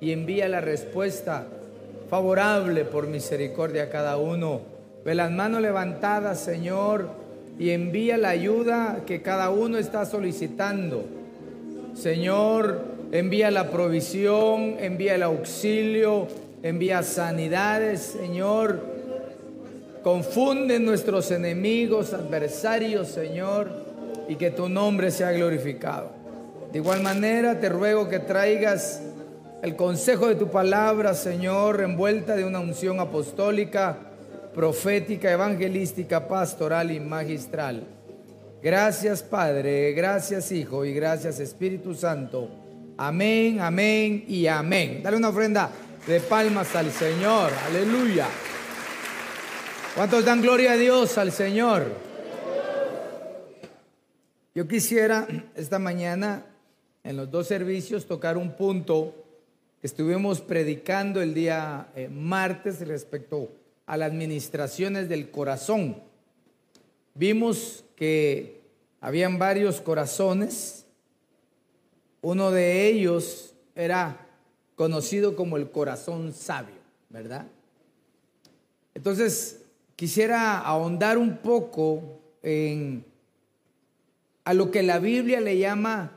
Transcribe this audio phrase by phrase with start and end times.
[0.00, 1.46] Y envía la respuesta
[2.08, 4.60] favorable por misericordia a cada uno.
[5.04, 7.08] Ve las manos levantadas, Señor,
[7.58, 11.04] y envía la ayuda que cada uno está solicitando.
[11.94, 16.28] Señor, envía la provisión, envía el auxilio,
[16.62, 18.80] envía sanidades, Señor.
[20.02, 23.68] Confunde nuestros enemigos, adversarios, Señor,
[24.28, 26.10] y que tu nombre sea glorificado.
[26.72, 29.02] De igual manera, te ruego que traigas
[29.62, 33.98] el consejo de tu palabra, Señor, envuelta de una unción apostólica,
[34.54, 37.84] profética, evangelística, pastoral y magistral.
[38.62, 42.48] Gracias, Padre, gracias, Hijo, y gracias, Espíritu Santo.
[42.96, 45.00] Amén, amén y amén.
[45.02, 45.70] Dale una ofrenda
[46.06, 47.52] de palmas al Señor.
[47.66, 48.26] Aleluya.
[49.94, 51.86] ¿Cuántos dan gloria a Dios al Señor?
[54.54, 56.46] Yo quisiera esta mañana
[57.04, 59.27] en los dos servicios tocar un punto
[59.82, 63.50] estuvimos predicando el día eh, martes respecto
[63.86, 66.02] a las administraciones del corazón.
[67.14, 68.60] Vimos que
[69.00, 70.86] habían varios corazones.
[72.20, 74.26] Uno de ellos era
[74.74, 76.76] conocido como el corazón sabio,
[77.08, 77.46] ¿verdad?
[78.94, 79.62] Entonces,
[79.96, 83.04] quisiera ahondar un poco en
[84.48, 86.12] a lo que la Biblia le llama,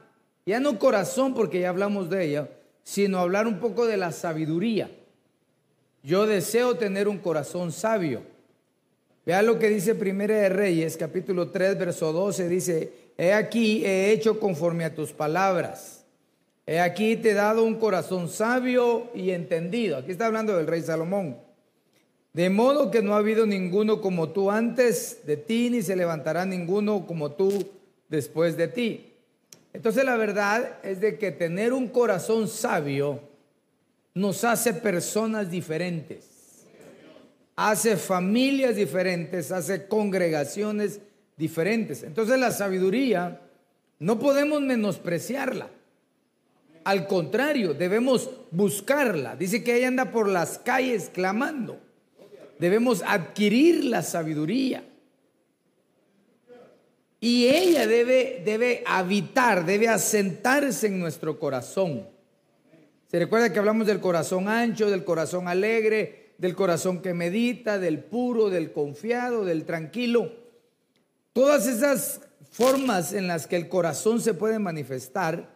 [0.45, 2.49] ya no corazón porque ya hablamos de ella,
[2.83, 4.89] sino hablar un poco de la sabiduría.
[6.03, 8.23] Yo deseo tener un corazón sabio.
[9.25, 14.11] Vea lo que dice Primera de Reyes, capítulo 3, verso 12, dice, he aquí, he
[14.11, 16.05] hecho conforme a tus palabras.
[16.65, 19.97] He aquí te he dado un corazón sabio y entendido.
[19.97, 21.37] Aquí está hablando del rey Salomón.
[22.33, 26.45] De modo que no ha habido ninguno como tú antes de ti, ni se levantará
[26.45, 27.67] ninguno como tú
[28.07, 29.10] después de ti.
[29.73, 33.21] Entonces la verdad es de que tener un corazón sabio
[34.13, 36.65] nos hace personas diferentes,
[37.55, 40.99] hace familias diferentes, hace congregaciones
[41.37, 42.03] diferentes.
[42.03, 43.41] Entonces la sabiduría
[43.99, 45.69] no podemos menospreciarla.
[46.83, 49.35] Al contrario, debemos buscarla.
[49.35, 51.79] Dice que ella anda por las calles clamando.
[52.59, 54.83] Debemos adquirir la sabiduría.
[57.23, 62.07] Y ella debe, debe habitar, debe asentarse en nuestro corazón.
[63.11, 68.03] Se recuerda que hablamos del corazón ancho, del corazón alegre, del corazón que medita, del
[68.03, 70.33] puro, del confiado, del tranquilo.
[71.31, 75.47] Todas esas formas en las que el corazón se puede manifestar,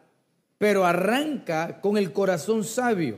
[0.59, 3.17] pero arranca con el corazón sabio.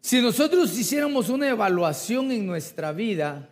[0.00, 3.48] Si nosotros hiciéramos una evaluación en nuestra vida,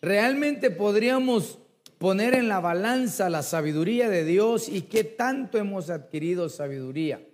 [0.00, 1.61] realmente podríamos
[2.02, 7.24] poner en la balanza la sabiduría de Dios y qué tanto hemos adquirido sabiduría.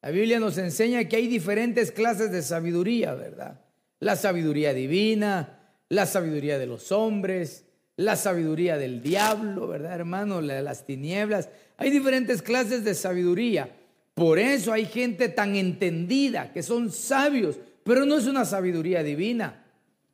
[0.00, 3.60] La Biblia nos enseña que hay diferentes clases de sabiduría, ¿verdad?
[4.00, 5.58] La sabiduría divina,
[5.90, 10.40] la sabiduría de los hombres, la sabiduría del diablo, ¿verdad, hermano?
[10.40, 11.50] La de las tinieblas.
[11.76, 13.68] Hay diferentes clases de sabiduría.
[14.14, 19.62] Por eso hay gente tan entendida, que son sabios, pero no es una sabiduría divina.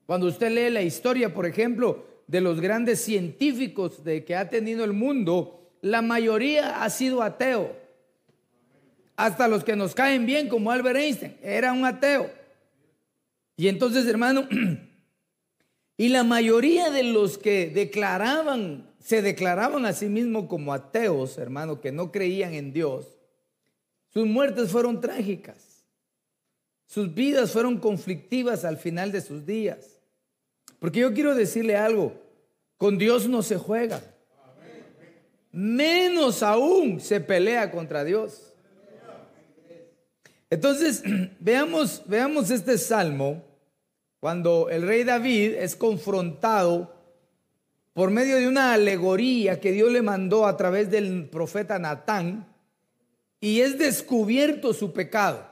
[0.07, 4.85] Cuando usted lee la historia, por ejemplo, de los grandes científicos de que ha tenido
[4.85, 7.77] el mundo, la mayoría ha sido ateo.
[9.17, 12.31] Hasta los que nos caen bien, como Albert Einstein, era un ateo.
[13.57, 14.49] Y entonces, hermano,
[15.97, 21.81] y la mayoría de los que declaraban, se declaraban a sí mismos como ateos, hermano,
[21.81, 23.07] que no creían en Dios,
[24.09, 25.85] sus muertes fueron trágicas.
[26.87, 29.94] Sus vidas fueron conflictivas al final de sus días.
[30.85, 32.13] Porque yo quiero decirle algo,
[32.77, 34.03] con Dios no se juega.
[35.51, 38.53] Menos aún se pelea contra Dios.
[40.51, 41.03] Entonces,
[41.41, 43.43] veamos, veamos este salmo
[44.21, 46.95] cuando el rey David es confrontado
[47.95, 52.47] por medio de una alegoría que Dios le mandó a través del profeta Natán
[53.41, 55.51] y es descubierto su pecado.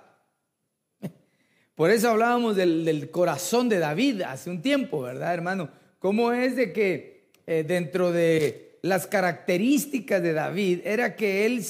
[1.75, 5.71] Por eso hablábamos del, corazón de David hace un tiempo, ¿verdad, hermano?
[5.99, 11.65] ¿Cómo es de que eh, dentro de las características de David era que él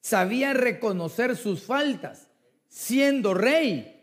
[0.00, 2.28] sabía reconocer sus faltas
[2.68, 4.00] siendo rey?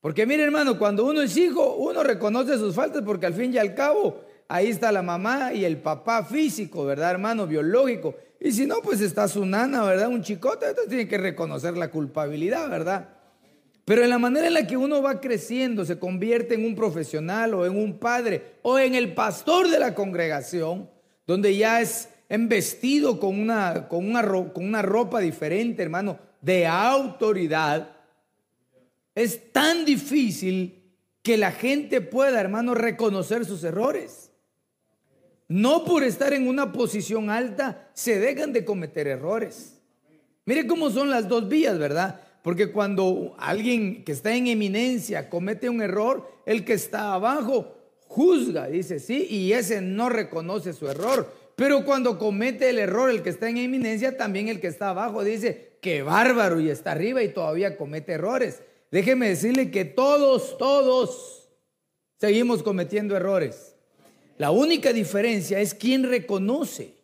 [0.00, 3.58] Porque mire hermano, cuando uno es hijo, uno reconoce sus faltas porque al fin y
[3.58, 7.46] al cabo ahí está la mamá y el papá físico, ¿verdad hermano?
[7.46, 8.14] Biológico.
[8.40, 10.08] Y si no, pues está su nana, ¿verdad?
[10.08, 13.15] Un chicote, entonces tiene que reconocer la culpabilidad, ¿verdad?
[13.86, 17.54] Pero en la manera en la que uno va creciendo, se convierte en un profesional
[17.54, 20.90] o en un padre o en el pastor de la congregación,
[21.24, 27.96] donde ya es embestido con una, con una, con una ropa diferente, hermano, de autoridad,
[29.14, 30.82] es tan difícil
[31.22, 34.32] que la gente pueda, hermano, reconocer sus errores.
[35.46, 39.80] No por estar en una posición alta se dejan de cometer errores.
[40.44, 42.25] Mire cómo son las dos vías, ¿verdad?
[42.46, 47.74] Porque cuando alguien que está en eminencia comete un error, el que está abajo
[48.06, 51.28] juzga, dice, sí, y ese no reconoce su error.
[51.56, 55.24] Pero cuando comete el error el que está en eminencia, también el que está abajo
[55.24, 58.62] dice, que bárbaro, y está arriba y todavía comete errores.
[58.92, 61.48] Déjeme decirle que todos, todos
[62.20, 63.74] seguimos cometiendo errores.
[64.38, 66.94] La única diferencia es quién reconoce.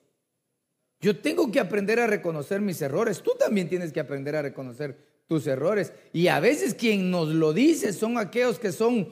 [1.01, 3.25] Yo tengo que aprender a reconocer mis errores.
[3.25, 5.93] Tú también tienes que aprender a reconocer tus errores.
[6.13, 9.09] Y a veces quien nos lo dice son aquellos que son,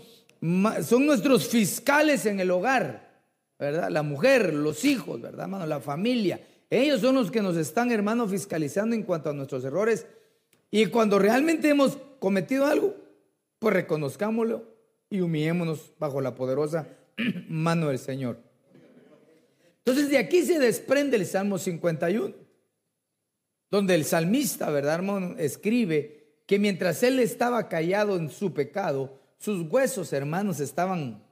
[0.82, 3.22] son nuestros fiscales en el hogar,
[3.58, 3.88] ¿verdad?
[3.88, 5.64] La mujer, los hijos, ¿verdad, hermano?
[5.64, 6.46] La familia.
[6.68, 10.06] Ellos son los que nos están, hermano, fiscalizando en cuanto a nuestros errores.
[10.70, 12.94] Y cuando realmente hemos cometido algo,
[13.58, 14.64] pues reconozcámoslo
[15.08, 16.86] y humillémonos bajo la poderosa
[17.48, 18.38] mano del Señor.
[19.78, 22.34] Entonces de aquí se desprende el Salmo 51,
[23.70, 25.36] donde el salmista, ¿verdad, hermano?
[25.38, 31.22] Escribe que mientras él estaba callado en su pecado, sus huesos, hermanos, estaban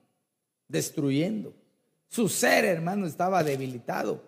[0.68, 1.54] destruyendo.
[2.08, 4.22] Su ser, hermano, estaba debilitado.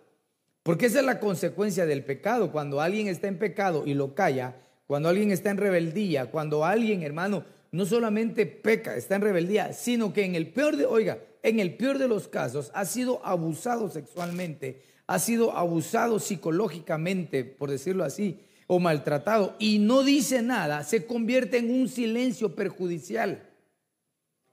[0.63, 2.53] Porque esa es la consecuencia del pecado.
[2.53, 7.03] Cuando alguien está en pecado y lo calla, cuando alguien está en rebeldía, cuando alguien,
[7.03, 11.61] hermano, no solamente peca, está en rebeldía, sino que en el peor de, oiga, en
[11.61, 18.05] el peor de los casos ha sido abusado sexualmente, ha sido abusado psicológicamente, por decirlo
[18.05, 23.43] así, o maltratado, y no dice nada, se convierte en un silencio perjudicial.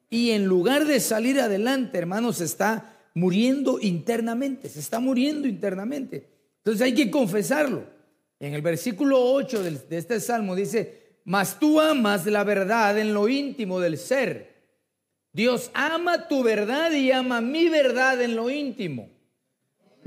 [0.09, 6.27] Y en lugar de salir adelante, hermanos, está muriendo internamente, se está muriendo internamente.
[6.57, 7.83] Entonces hay que confesarlo.
[8.39, 13.30] En el versículo 8 de este salmo dice, mas tú amas la verdad en lo
[13.30, 14.56] íntimo del ser.
[15.31, 19.17] Dios ama tu verdad y ama mi verdad en lo íntimo.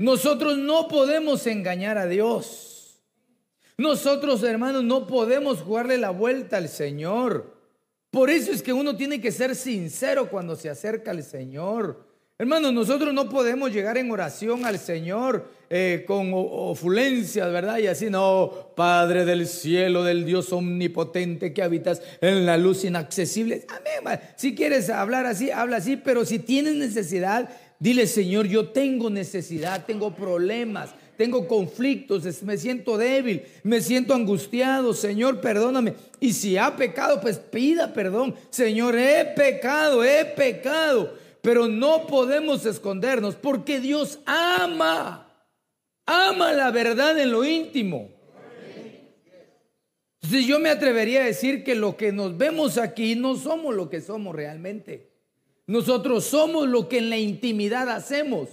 [0.01, 2.99] Nosotros no podemos engañar a Dios.
[3.77, 7.55] Nosotros, hermanos, no podemos jugarle la vuelta al Señor.
[8.09, 12.11] Por eso es que uno tiene que ser sincero cuando se acerca al Señor.
[12.41, 17.77] Hermanos, nosotros no podemos llegar en oración al Señor eh, con ofulencias, ¿verdad?
[17.77, 23.67] Y así, no, Padre del cielo, del Dios omnipotente que habitas en la luz inaccesible.
[23.69, 24.19] Amén.
[24.35, 27.47] Si quieres hablar así, habla así, pero si tienes necesidad,
[27.81, 34.93] dile, Señor, yo tengo necesidad, tengo problemas, tengo conflictos, me siento débil, me siento angustiado,
[34.93, 35.95] Señor, perdóname.
[36.21, 38.35] Y si ha pecado, pues pida perdón.
[38.49, 45.27] Señor, he pecado, he pecado pero no podemos escondernos porque Dios ama,
[46.05, 48.09] ama la verdad en lo íntimo.
[50.21, 53.89] Entonces yo me atrevería a decir que lo que nos vemos aquí no somos lo
[53.89, 55.10] que somos realmente.
[55.67, 58.49] Nosotros somos lo que en la intimidad hacemos.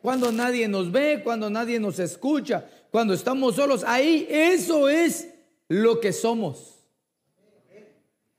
[0.00, 5.28] Cuando nadie nos ve, cuando nadie nos escucha, cuando estamos solos, ahí eso es
[5.68, 6.78] lo que somos.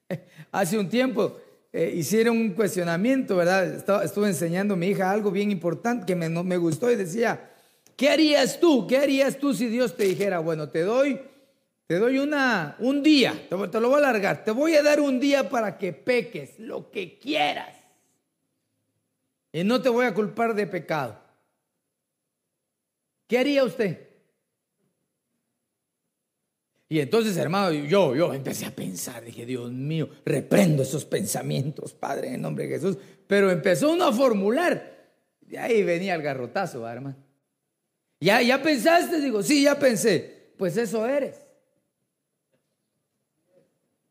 [0.52, 1.38] Hace un tiempo
[1.72, 4.04] eh, hicieron un cuestionamiento, ¿verdad?
[4.04, 7.50] estuve enseñando a mi hija algo bien importante que me, me gustó y decía,
[7.96, 8.86] ¿qué harías tú?
[8.86, 11.20] ¿Qué harías tú si Dios te dijera, bueno, te doy,
[11.88, 15.20] te doy una, un día, te, lo voy a alargar, te voy a dar un
[15.20, 17.84] día para que peques lo que quieras
[19.52, 21.22] y no te voy a culpar de pecado?
[23.28, 24.10] ¿Qué haría usted?
[26.90, 32.30] Y entonces, hermano, yo, yo empecé a pensar, dije, Dios mío, reprendo esos pensamientos, Padre,
[32.30, 32.98] en el nombre de Jesús.
[33.28, 34.94] Pero empezó uno a formular.
[35.42, 37.16] De ahí venía el garrotazo, hermano.
[38.20, 39.20] ¿Ya, ¿Ya pensaste?
[39.22, 40.54] Digo, sí, ya pensé.
[40.58, 41.43] Pues eso eres.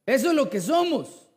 [0.07, 1.29] Eso es lo que somos.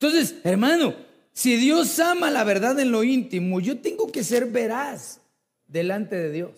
[0.00, 0.94] Entonces, hermano,
[1.32, 5.20] si Dios ama la verdad en lo íntimo, yo tengo que ser veraz
[5.66, 6.50] delante de Dios.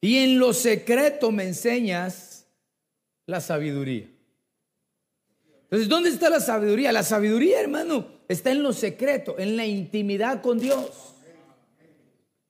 [0.00, 2.46] Y en lo secreto me enseñas
[3.26, 4.08] La sabiduría.
[5.64, 6.90] Entonces, ¿dónde está la sabiduría?
[6.90, 11.14] La sabiduría, hermano, está en lo secreto, en la intimidad con Dios.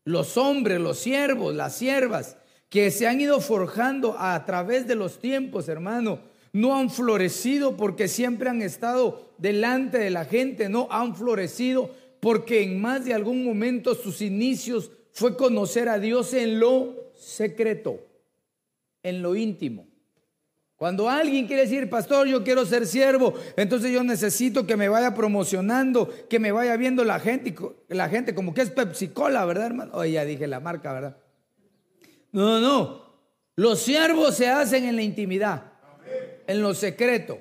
[0.04, 2.37] Los hombres, los siervos, las siervas
[2.72, 6.20] que se han ido forjando a través de los tiempos, hermano,
[6.54, 12.62] no han florecido porque siempre han estado delante de la gente, no han florecido porque
[12.62, 18.06] en más de algún momento sus inicios fue conocer a Dios en lo secreto,
[19.02, 19.86] en lo íntimo.
[20.76, 25.12] Cuando alguien quiere decir, pastor, yo quiero ser siervo, entonces yo necesito que me vaya
[25.14, 27.54] promocionando, que me vaya viendo la gente,
[27.88, 29.92] la gente como que es Pepsi Cola, ¿verdad, hermano?
[29.92, 31.21] Oye, ya dije la marca, ¿verdad?
[32.32, 33.02] No, no, no.
[33.56, 35.72] Los siervos se hacen en la intimidad,
[36.46, 37.38] en lo secreto,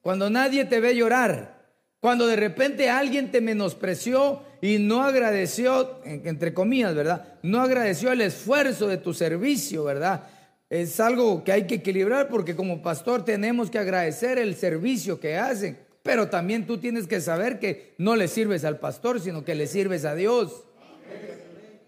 [0.00, 1.66] cuando nadie te ve llorar,
[1.98, 7.38] cuando de repente alguien te menospreció y no agradeció, entre comillas, ¿verdad?
[7.42, 10.28] No agradeció el esfuerzo de tu servicio, ¿verdad?
[10.68, 15.36] es algo que hay que equilibrar porque como pastor tenemos que agradecer el servicio que
[15.36, 19.54] hacen, pero también tú tienes que saber que no le sirves al pastor, sino que
[19.54, 20.64] le sirves a Dios.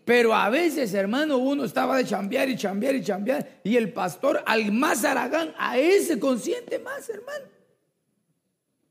[0.08, 4.42] Pero a veces, hermano, uno estaba de chambear y chambear y chambear, y el pastor
[4.46, 7.44] al más aragán, a ese consiente más, hermano.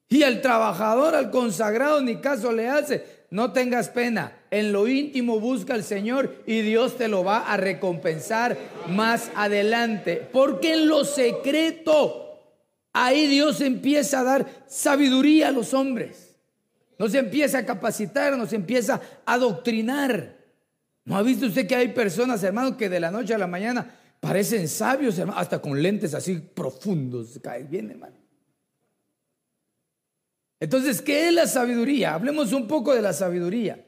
[0.09, 3.03] Y al trabajador, al consagrado, ni caso le hace.
[3.31, 4.43] No tengas pena.
[4.51, 8.55] En lo íntimo busca al Señor y Dios te lo va a recompensar
[8.87, 10.17] más adelante.
[10.31, 12.43] Porque en lo secreto,
[12.93, 16.35] ahí Dios empieza a dar sabiduría a los hombres.
[16.99, 20.36] Nos empieza a capacitar, nos empieza a doctrinar.
[21.07, 23.97] ¿No ha visto usted que hay personas, hermano, que de la noche a la mañana
[24.19, 27.39] parecen sabios, hermano, hasta con lentes así profundos?
[27.41, 28.17] Cae bien, hermano.
[30.59, 32.13] Entonces, ¿qué es la sabiduría?
[32.13, 33.85] Hablemos un poco de la sabiduría.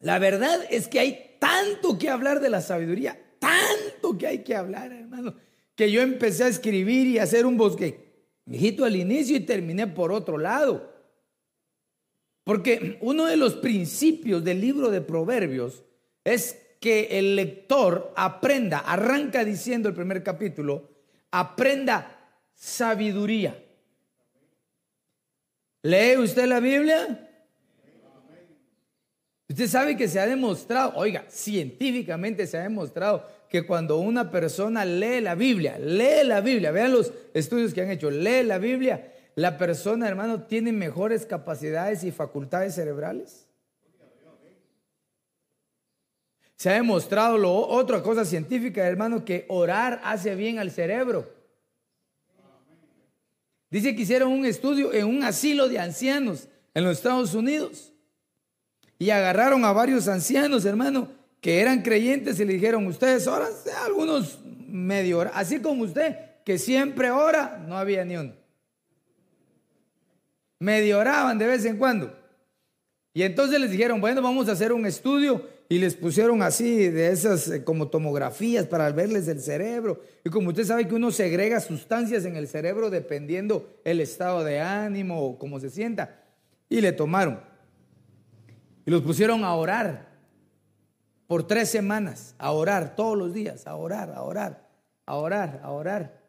[0.00, 4.56] La verdad es que hay tanto que hablar de la sabiduría, tanto que hay que
[4.56, 5.36] hablar, hermano,
[5.76, 9.86] que yo empecé a escribir y a hacer un bosque, hijito al inicio y terminé
[9.86, 10.91] por otro lado.
[12.44, 15.84] Porque uno de los principios del libro de Proverbios
[16.24, 20.90] es que el lector aprenda, arranca diciendo el primer capítulo,
[21.30, 22.18] aprenda
[22.54, 23.56] sabiduría.
[25.82, 27.28] ¿Lee usted la Biblia?
[29.48, 34.84] Usted sabe que se ha demostrado, oiga, científicamente se ha demostrado que cuando una persona
[34.84, 39.12] lee la Biblia, lee la Biblia, vean los estudios que han hecho, lee la Biblia,
[39.34, 43.46] la persona, hermano, tiene mejores capacidades y facultades cerebrales.
[46.56, 51.28] Se ha demostrado lo, otra cosa científica, hermano, que orar hace bien al cerebro.
[53.70, 57.92] Dice que hicieron un estudio en un asilo de ancianos en los Estados Unidos.
[58.98, 61.08] Y agarraron a varios ancianos, hermano,
[61.40, 63.50] que eran creyentes y le dijeron, ustedes oran,
[63.84, 68.41] algunos medio así como usted, que siempre ora, no había ni uno.
[70.62, 72.16] Medio oraban de vez en cuando.
[73.12, 77.10] Y entonces les dijeron, bueno, vamos a hacer un estudio y les pusieron así de
[77.10, 80.00] esas eh, como tomografías para verles el cerebro.
[80.24, 84.60] Y como usted sabe que uno segrega sustancias en el cerebro dependiendo el estado de
[84.60, 86.22] ánimo o cómo se sienta.
[86.68, 87.40] Y le tomaron.
[88.86, 90.12] Y los pusieron a orar
[91.26, 94.68] por tres semanas, a orar todos los días, a orar, a orar,
[95.06, 96.21] a orar, a orar.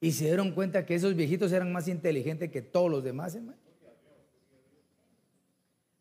[0.00, 3.58] Y se dieron cuenta que esos viejitos eran más inteligentes que todos los demás, hermano.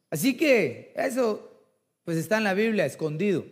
[0.09, 1.51] Así que eso
[2.03, 3.45] pues está en la Biblia escondido.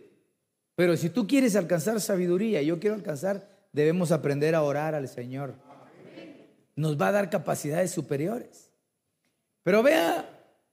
[0.76, 5.54] Pero si tú quieres alcanzar sabiduría, yo quiero alcanzar, debemos aprender a orar al Señor.
[6.76, 8.70] Nos va a dar capacidades superiores.
[9.62, 10.28] Pero vea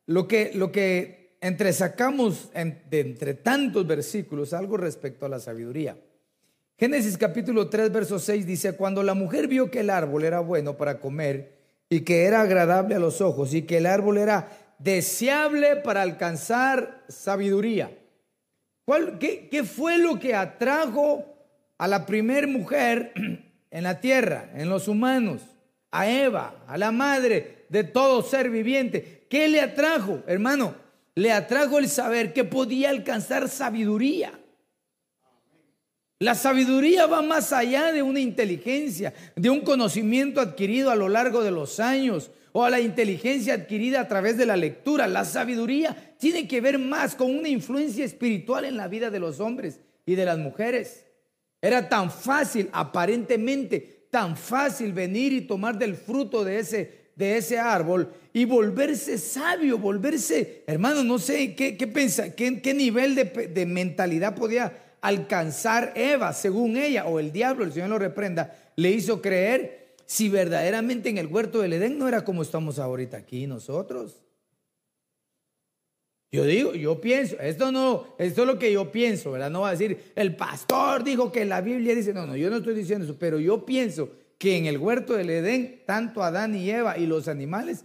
[0.05, 5.97] lo que, lo que entresacamos de entre tantos versículos, algo respecto a la sabiduría.
[6.81, 10.77] Génesis capítulo 3, verso 6 dice, cuando la mujer vio que el árbol era bueno
[10.77, 11.51] para comer
[11.87, 14.47] y que era agradable a los ojos y que el árbol era
[14.79, 17.95] deseable para alcanzar sabiduría.
[19.19, 21.23] qué, fue lo que atrajo
[21.77, 23.13] a la primer mujer
[23.69, 25.43] en la tierra, en los humanos?
[25.91, 29.27] A Eva, a la madre de todo ser viviente.
[29.29, 30.73] ¿Qué le atrajo, hermano?
[31.13, 34.40] Le atrajo el saber que podía alcanzar sabiduría.
[36.21, 41.41] La sabiduría va más allá de una inteligencia, de un conocimiento adquirido a lo largo
[41.41, 45.07] de los años, o a la inteligencia adquirida a través de la lectura.
[45.07, 49.39] La sabiduría tiene que ver más con una influencia espiritual en la vida de los
[49.39, 51.07] hombres y de las mujeres.
[51.59, 57.57] Era tan fácil, aparentemente, tan fácil venir y tomar del fruto de ese, de ese
[57.57, 63.65] árbol y volverse sabio, volverse, hermano, no sé qué, qué, qué, qué nivel de, de
[63.65, 69.21] mentalidad podía alcanzar Eva, según ella, o el diablo, el Señor lo reprenda, le hizo
[69.21, 74.21] creer si verdaderamente en el huerto del Edén no era como estamos ahorita aquí nosotros.
[76.33, 79.49] Yo digo, yo pienso, esto no, esto es lo que yo pienso, ¿verdad?
[79.49, 82.57] No va a decir, el pastor dijo que la Biblia dice, no, no, yo no
[82.57, 86.69] estoy diciendo eso, pero yo pienso que en el huerto del Edén, tanto Adán y
[86.69, 87.83] Eva y los animales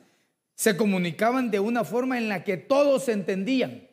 [0.54, 3.85] se comunicaban de una forma en la que todos entendían.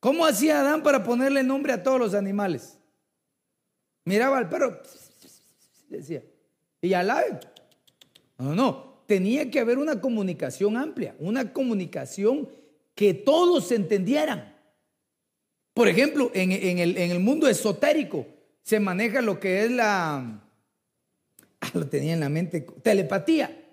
[0.00, 2.78] ¿Cómo hacía Adán para ponerle nombre a todos los animales?
[4.04, 4.80] Miraba al perro,
[5.88, 6.22] decía,
[6.80, 7.40] y al ave.
[8.38, 12.48] No, no, tenía que haber una comunicación amplia, una comunicación
[12.94, 14.54] que todos entendieran.
[15.74, 18.26] Por ejemplo, en, el, mundo esotérico
[18.62, 20.40] se maneja lo que es la,
[21.60, 23.64] ah, lo tenía en la mente, telepatía.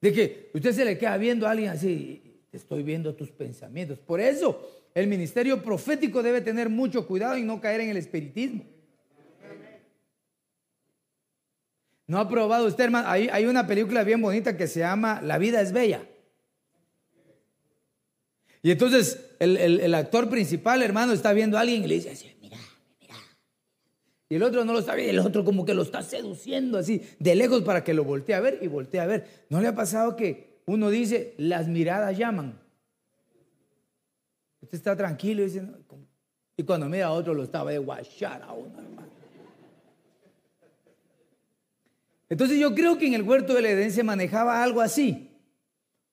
[0.00, 2.21] De que usted se le queda viendo a alguien así,
[2.52, 3.98] estoy viendo tus pensamientos.
[3.98, 8.64] Por eso el ministerio profético debe tener mucho cuidado y no caer en el espiritismo.
[12.06, 13.08] ¿No ha probado usted, hermano?
[13.08, 16.06] Hay, una película bien bonita que se llama La vida es bella.
[18.60, 22.58] Y entonces el, actor principal, hermano, está viendo a alguien y le dice así, mira,
[23.00, 23.14] mira.
[24.28, 27.02] Y el otro no lo está viendo, el otro como que lo está seduciendo así,
[27.18, 29.46] de lejos para que lo voltee a ver y voltee a ver.
[29.48, 32.58] ¿No le ha pasado que uno dice, las miradas llaman?
[34.60, 35.66] Usted está tranquilo y dice,
[36.56, 39.08] y cuando mira a otro lo estaba de guachar a uno, hermano.
[42.28, 45.30] Entonces yo creo que en el huerto del Edén se manejaba algo así,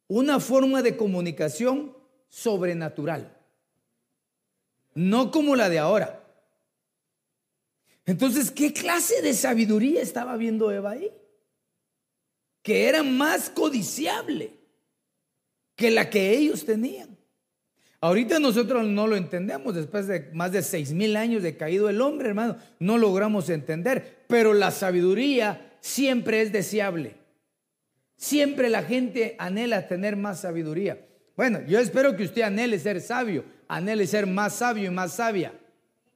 [0.08, 1.96] una forma de comunicación
[2.28, 3.38] sobrenatural,
[4.96, 6.22] no como la de ahora.
[8.06, 11.12] Entonces, ¿qué clase de sabiduría estaba viendo Eva ahí?
[12.70, 14.52] Que era más codiciable
[15.76, 17.18] que la que ellos tenían.
[18.00, 22.00] Ahorita nosotros no lo entendemos, después de más de seis mil años de caído el
[22.00, 27.16] hombre, hermano, no logramos entender, pero la sabiduría siempre es deseable.
[28.16, 31.04] Siempre la gente anhela tener más sabiduría.
[31.36, 35.54] Bueno, yo espero que usted anhele ser sabio, anhele ser más sabio y más sabia.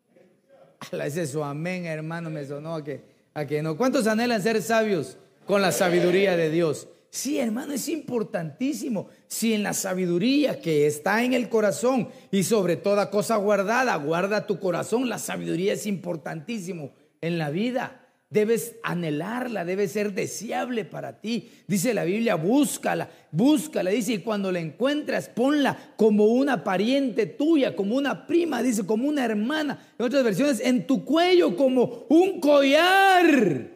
[1.04, 3.02] Ese su amén, hermano, me sonó a que,
[3.34, 3.76] a que no.
[3.76, 6.88] ¿Cuántos anhelan ser sabios con la sabiduría de Dios?
[7.14, 9.08] Sí, hermano, es importantísimo.
[9.28, 14.48] Si en la sabiduría que está en el corazón y sobre toda cosa guardada, guarda
[14.48, 18.00] tu corazón, la sabiduría es importantísimo en la vida.
[18.32, 21.52] Debes anhelarla, debe ser deseable para ti.
[21.68, 23.92] Dice la Biblia, búscala, búscala.
[23.92, 29.08] Dice, y cuando la encuentras, ponla como una pariente tuya, como una prima, dice, como
[29.08, 29.88] una hermana.
[30.00, 33.73] En otras versiones, en tu cuello, como un collar.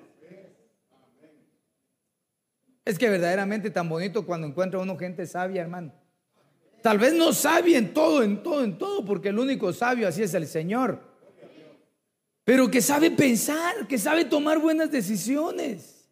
[2.87, 5.91] Es que verdaderamente tan bonito cuando encuentra uno gente sabia, hermano.
[6.81, 10.23] Tal vez no sabia en todo, en todo, en todo, porque el único sabio así
[10.23, 11.07] es el Señor
[12.47, 16.07] pero que sabe pensar, que sabe tomar buenas decisiones.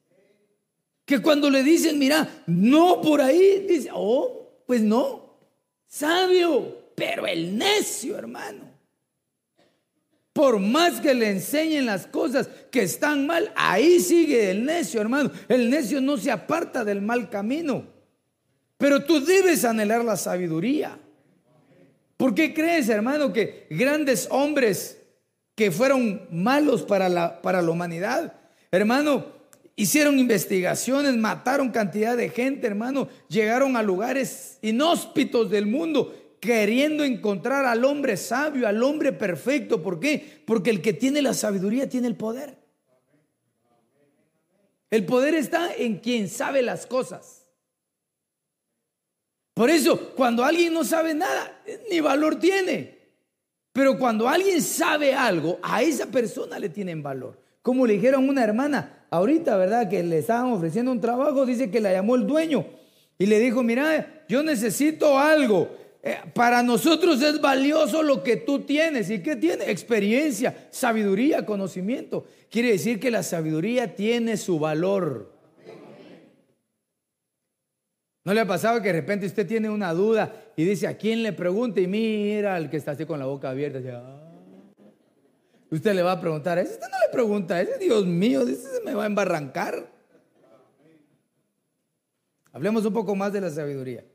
[1.06, 5.38] Que cuando le dicen, mira, no por ahí, dice, oh, pues no,
[5.88, 8.70] sabio, pero el necio, hermano.
[10.36, 15.32] Por más que le enseñen las cosas que están mal, ahí sigue el necio, hermano.
[15.48, 17.86] El necio no se aparta del mal camino.
[18.78, 21.00] Pero tú debes anhelar la sabiduría.
[22.18, 24.98] ¿Por qué crees, hermano, que grandes hombres
[25.56, 28.34] que fueron malos para la, para la humanidad.
[28.72, 29.28] Hermano,
[29.78, 37.66] hicieron investigaciones, mataron cantidad de gente, hermano, llegaron a lugares inhóspitos del mundo queriendo encontrar
[37.66, 39.82] al hombre sabio, al hombre perfecto.
[39.82, 40.44] ¿Por qué?
[40.46, 42.58] Porque el que tiene la sabiduría tiene el poder.
[44.90, 47.46] El poder está en quien sabe las cosas.
[49.54, 52.96] Por eso, cuando alguien no sabe nada, ni valor tiene.
[53.72, 57.42] Pero cuando alguien sabe algo, a esa persona le tienen valor.
[57.62, 59.90] Como le dijeron una hermana, ahorita, ¿verdad?
[59.90, 62.66] Que le estaban ofreciendo un trabajo, dice que la llamó el dueño
[63.18, 65.70] y le dijo, mira, yo necesito algo.
[66.08, 69.10] Eh, para nosotros es valioso lo que tú tienes.
[69.10, 69.72] ¿Y qué tiene?
[69.72, 72.28] Experiencia, sabiduría, conocimiento.
[72.52, 75.34] Quiere decir que la sabiduría tiene su valor.
[78.24, 81.24] ¿No le ha pasado que de repente usted tiene una duda y dice a quién
[81.24, 83.80] le pregunte y mira al que está así con la boca abierta?
[83.96, 84.22] Ah"?
[85.72, 88.84] Usted le va a preguntar, ese usted no le pregunta, ese Dios mío, ese se
[88.84, 89.92] me va a embarrancar.
[92.52, 94.06] Hablemos un poco más de la sabiduría.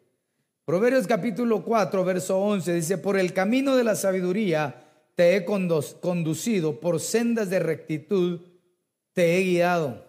[0.64, 6.81] Proverbios capítulo 4, verso 11 dice, por el camino de la sabiduría te he conducido,
[6.81, 8.40] por sendas de rectitud
[9.12, 10.07] te he guiado.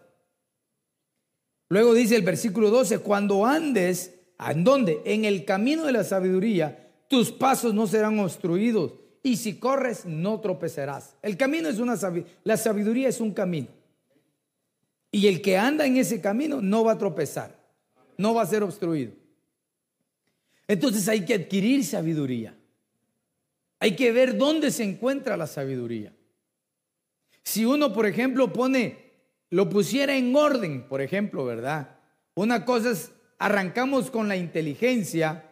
[1.69, 5.01] Luego dice el versículo 12, cuando andes ¿En dónde?
[5.05, 10.39] En el camino de la sabiduría, tus pasos no serán obstruidos y si corres no
[10.39, 11.15] tropezarás.
[11.21, 11.95] El camino es una
[12.43, 13.67] la sabiduría es un camino.
[15.11, 17.55] Y el que anda en ese camino no va a tropezar,
[18.17, 19.11] no va a ser obstruido.
[20.71, 22.57] Entonces hay que adquirir sabiduría.
[23.81, 26.13] Hay que ver dónde se encuentra la sabiduría.
[27.43, 29.11] Si uno, por ejemplo, pone,
[29.49, 31.99] lo pusiera en orden, por ejemplo, ¿verdad?
[32.35, 35.51] Una cosa es, arrancamos con la inteligencia,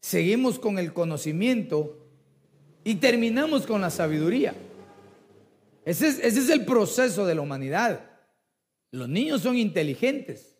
[0.00, 1.98] seguimos con el conocimiento
[2.84, 4.54] y terminamos con la sabiduría.
[5.84, 8.12] Ese es, ese es el proceso de la humanidad.
[8.92, 10.53] Los niños son inteligentes.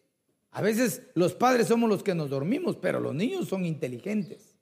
[0.54, 4.54] A veces los padres somos los que nos dormimos, pero los niños son inteligentes.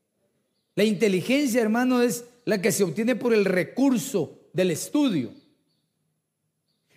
[0.74, 5.31] La inteligencia, hermano, es la que se obtiene por el recurso del estudio.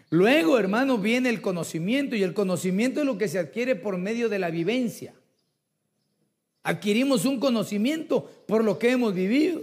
[0.10, 4.30] Luego, hermano, viene el conocimiento y el conocimiento es lo que se adquiere por medio
[4.30, 5.14] de la vivencia.
[6.64, 9.62] Adquirimos un conocimiento por lo que hemos vivido.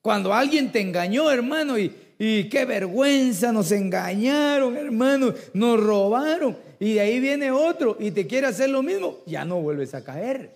[0.00, 7.00] Cuando alguien te engañó, hermano, y, qué vergüenza, nos engañaron, hermano, nos robaron, y de
[7.00, 10.52] ahí viene otro y te quiere hacer lo mismo, ya no vuelves a caer.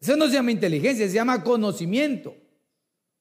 [0.00, 2.34] Eso no se llama inteligencia, se llama conocimiento.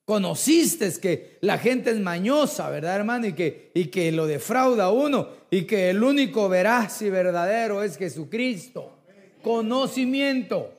[0.06, 3.26] Conociste que la gente es mañosa, ¿verdad, hermano?
[3.26, 7.98] Y que, y que lo defrauda uno y que el único veraz y verdadero es
[7.98, 9.00] Jesucristo.
[9.42, 10.72] Conocimiento.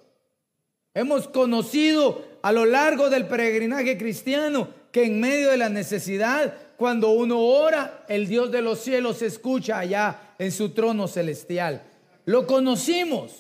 [0.94, 7.10] Hemos conocido a lo largo del peregrinaje cristiano que en medio de la necesidad, cuando
[7.10, 11.82] uno ora, el Dios de los cielos escucha allá en su trono celestial.
[12.24, 13.32] Lo conocimos.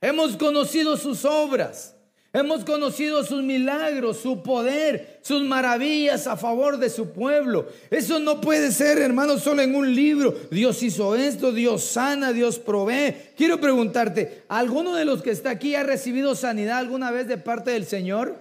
[0.00, 1.94] Hemos conocido sus obras.
[2.30, 7.66] Hemos conocido sus milagros, su poder, sus maravillas a favor de su pueblo.
[7.90, 10.36] Eso no puede ser, hermano, solo en un libro.
[10.50, 13.14] Dios hizo esto, Dios sana, Dios provee.
[13.34, 17.70] Quiero preguntarte, ¿alguno de los que está aquí ha recibido sanidad alguna vez de parte
[17.70, 18.36] del Señor?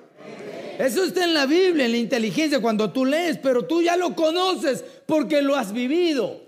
[0.77, 4.15] Eso está en la Biblia, en la inteligencia, cuando tú lees, pero tú ya lo
[4.15, 6.46] conoces porque lo has vivido.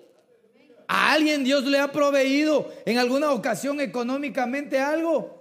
[0.91, 5.39] ¿A alguien Dios le ha proveído en alguna ocasión económicamente algo?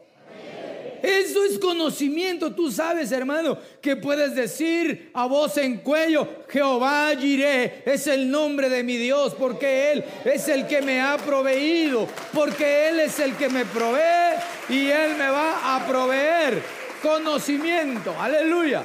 [1.03, 2.55] Eso es conocimiento.
[2.55, 8.69] Tú sabes, hermano, que puedes decir a voz en cuello, Jehová Jireh es el nombre
[8.69, 13.35] de mi Dios, porque Él es el que me ha proveído, porque Él es el
[13.35, 14.37] que me provee
[14.69, 16.61] y Él me va a proveer
[17.03, 18.15] conocimiento.
[18.21, 18.85] Aleluya.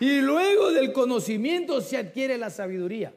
[0.00, 3.10] Y luego del conocimiento se adquiere la sabiduría.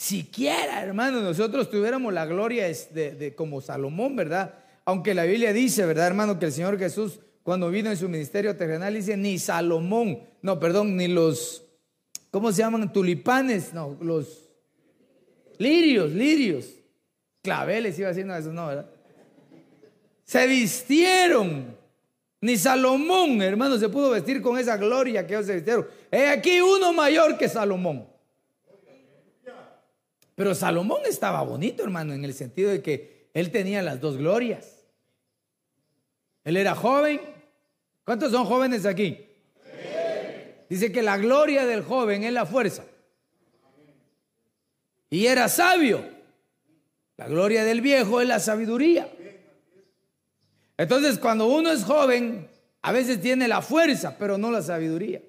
[0.00, 4.54] Siquiera, hermano, nosotros tuviéramos la gloria de, como Salomón, ¿verdad?
[4.86, 6.38] Aunque la Biblia dice, ¿verdad, hermano?
[6.38, 10.96] Que el Señor Jesús, cuando vino en su ministerio terrenal, dice, ni Salomón, no, perdón,
[10.96, 11.66] ni los,
[12.30, 12.90] ¿cómo se llaman?
[12.90, 14.48] Tulipanes, no, los
[15.58, 16.64] lirios, lirios,
[17.42, 18.86] claveles, iba haciendo eso, no, ¿verdad?
[20.24, 21.76] Se vistieron.
[22.40, 25.86] Ni Salomón, hermano, se pudo vestir con esa gloria que ellos se vistieron.
[26.10, 28.09] He aquí uno mayor que Salomón.
[30.40, 34.86] Pero Salomón estaba bonito, hermano, en el sentido de que él tenía las dos glorias.
[36.44, 37.20] Él era joven.
[38.06, 39.18] ¿Cuántos son jóvenes aquí?
[40.70, 42.86] Dice que la gloria del joven es la fuerza.
[45.10, 46.08] Y era sabio.
[47.18, 49.12] La gloria del viejo es la sabiduría.
[50.78, 52.48] Entonces, cuando uno es joven,
[52.80, 55.20] a veces tiene la fuerza, pero no la sabiduría.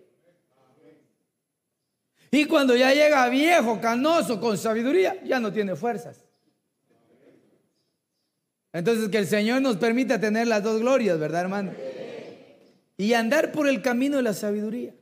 [2.32, 6.24] Y cuando ya llega viejo, canoso, con sabiduría, ya no tiene fuerzas.
[8.72, 11.74] Entonces que el Señor nos permita tener las dos glorias, ¿verdad, hermano?
[12.96, 14.96] Y andar por el camino de la sabiduría.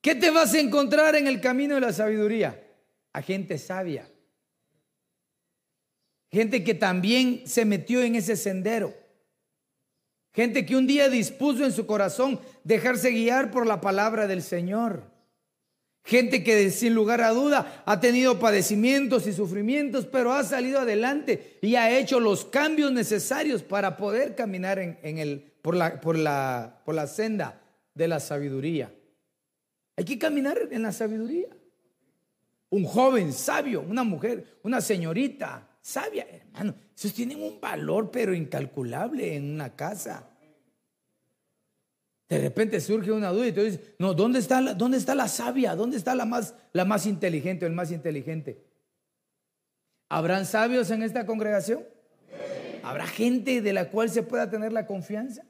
[0.00, 2.62] ¿Qué te vas a encontrar en el camino de la sabiduría?
[3.12, 4.08] A gente sabia.
[6.30, 8.94] Gente que también se metió en ese sendero.
[10.32, 15.13] Gente que un día dispuso en su corazón dejarse guiar por la palabra del Señor.
[16.06, 21.58] Gente que sin lugar a duda ha tenido padecimientos y sufrimientos, pero ha salido adelante
[21.62, 26.82] y ha hecho los cambios necesarios para poder caminar en, el, por, la, por, la,
[26.84, 27.62] por la senda
[27.94, 28.92] de la sabiduría.
[29.96, 31.48] Hay que caminar en la sabiduría.
[32.68, 39.36] Un joven sabio, una mujer, una señorita sabia, hermano, esos tienen un valor pero incalculable
[39.36, 40.28] en una casa.
[42.28, 45.28] De repente surge una duda y tú dices, no, ¿dónde está la, dónde está la
[45.28, 45.76] sabia?
[45.76, 48.64] ¿Dónde está la más, la más inteligente o el más inteligente?
[50.08, 51.84] ¿Habrán sabios en esta congregación?
[52.82, 55.44] ¿Habrá gente de la cual se pueda tener la confianza?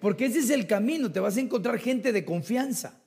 [0.00, 3.00] Porque ese es el camino, te vas a encontrar gente de confianza.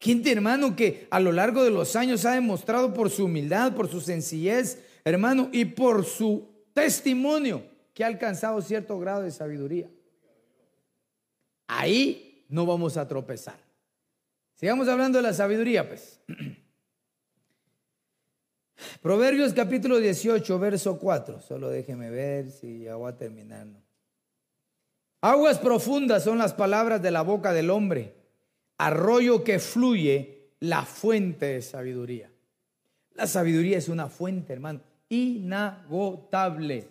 [0.00, 3.88] Gente, hermano, que a lo largo de los años ha demostrado por su humildad, por
[3.88, 9.90] su sencillez, hermano, y por su testimonio que ha alcanzado cierto grado de sabiduría.
[11.68, 13.58] Ahí no vamos a tropezar.
[14.54, 16.20] Sigamos hablando de la sabiduría, pues.
[19.02, 21.40] Proverbios capítulo 18, verso 4.
[21.40, 23.66] Solo déjeme ver si ya voy a terminar.
[25.20, 28.14] Aguas profundas son las palabras de la boca del hombre,
[28.78, 32.30] arroyo que fluye, la fuente de sabiduría.
[33.14, 36.88] La sabiduría es una fuente, hermano, inagotable.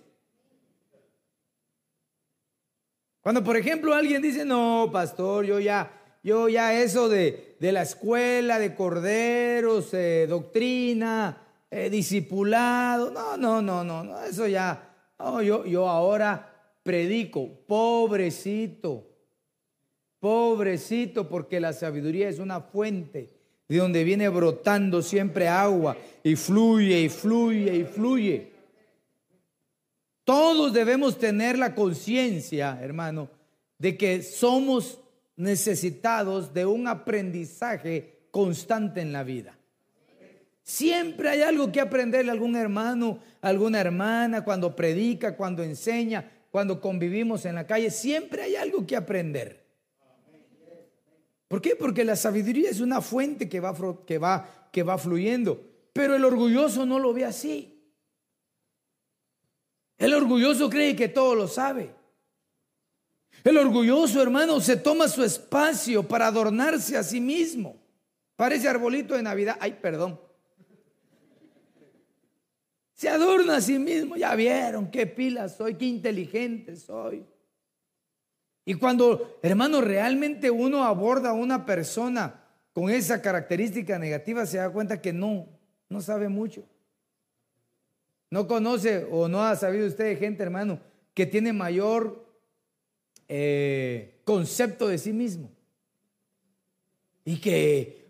[3.28, 5.92] Cuando, por ejemplo, alguien dice, no, pastor, yo ya,
[6.24, 11.38] yo ya eso de, de la escuela, de corderos, eh, doctrina,
[11.70, 14.96] eh, discipulado, no, no, no, no, no, eso ya,
[15.44, 19.10] yo, yo ahora predico, pobrecito,
[20.22, 23.34] pobrecito, porque la sabiduría es una fuente
[23.68, 28.57] de donde viene brotando siempre agua y fluye y fluye y fluye.
[30.28, 33.30] Todos debemos tener la conciencia, hermano,
[33.78, 35.00] de que somos
[35.38, 39.58] necesitados de un aprendizaje constante en la vida.
[40.64, 46.82] Siempre hay algo que aprenderle a algún hermano, alguna hermana, cuando predica, cuando enseña, cuando
[46.82, 49.64] convivimos en la calle, siempre hay algo que aprender.
[51.48, 51.78] ¿Por qué?
[51.78, 53.74] Porque la sabiduría es una fuente que va,
[54.06, 55.64] que va, que va fluyendo,
[55.94, 57.77] pero el orgulloso no lo ve así.
[59.98, 61.94] El orgulloso cree que todo lo sabe.
[63.44, 67.78] El orgulloso, hermano, se toma su espacio para adornarse a sí mismo.
[68.36, 69.58] Parece arbolito de Navidad.
[69.60, 70.20] Ay, perdón.
[72.94, 74.16] Se adorna a sí mismo.
[74.16, 77.26] Ya vieron qué pila soy, qué inteligente soy.
[78.66, 84.70] Y cuando, hermano, realmente uno aborda a una persona con esa característica negativa, se da
[84.70, 85.48] cuenta que no,
[85.90, 86.64] no sabe mucho.
[88.30, 90.80] No conoce o no ha sabido usted de gente, hermano,
[91.14, 92.26] que tiene mayor
[93.28, 95.50] eh, concepto de sí mismo.
[97.24, 98.08] Y que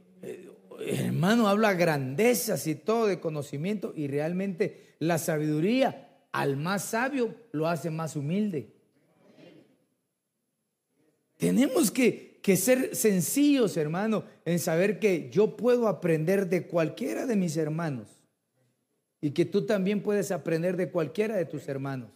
[0.86, 7.68] hermano, habla grandezas y todo de conocimiento y realmente la sabiduría al más sabio lo
[7.68, 8.74] hace más humilde.
[11.38, 17.36] Tenemos que, que ser sencillos, hermano, en saber que yo puedo aprender de cualquiera de
[17.36, 18.17] mis hermanos
[19.28, 22.10] y que tú también puedes aprender de cualquiera de tus hermanos.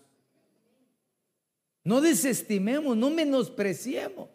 [1.84, 4.30] No desestimemos, no menospreciemos.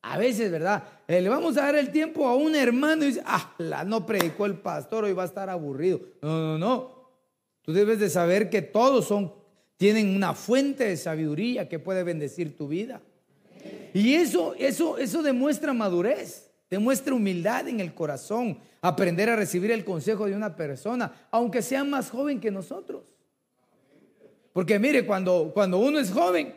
[0.00, 0.84] A veces, ¿verdad?
[1.08, 4.06] Eh, le vamos a dar el tiempo a un hermano y dice, ah, la, no
[4.06, 6.00] predicó el pastor, hoy va a estar aburrido.
[6.22, 7.10] No, no, no.
[7.62, 9.34] Tú debes de saber que todos son,
[9.76, 13.02] tienen una fuente de sabiduría que puede bendecir tu vida.
[13.92, 19.84] Y eso, eso, eso demuestra madurez, demuestra humildad en el corazón, aprender a recibir el
[19.84, 23.02] consejo de una persona, aunque sea más joven que nosotros.
[24.52, 26.54] Porque mire, cuando, cuando uno es joven,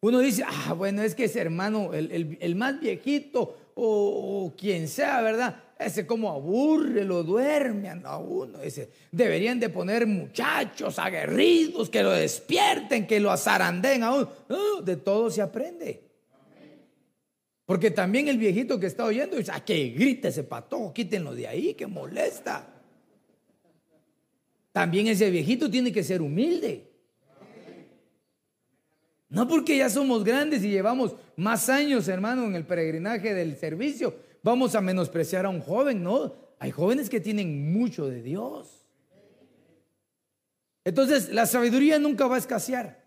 [0.00, 5.56] uno dice, ah, bueno, es que ese hermano, el, más viejito o, quien sea, ¿verdad?
[5.78, 8.58] Ese como aburre, lo duerme a uno.
[9.10, 14.28] Deberían de poner muchachos aguerridos que lo despierten, que lo azaranden a uno.
[14.82, 16.11] de todo se aprende.
[17.64, 21.46] Porque también el viejito que está oyendo dice, ah, que grita ese patojo, quítenlo de
[21.46, 22.68] ahí, que molesta.
[24.72, 26.90] También ese viejito tiene que ser humilde.
[29.28, 34.14] No porque ya somos grandes y llevamos más años, hermano, en el peregrinaje del servicio,
[34.42, 36.34] vamos a menospreciar a un joven, no.
[36.58, 38.86] Hay jóvenes que tienen mucho de Dios.
[40.84, 43.01] Entonces, la sabiduría nunca va a escasear.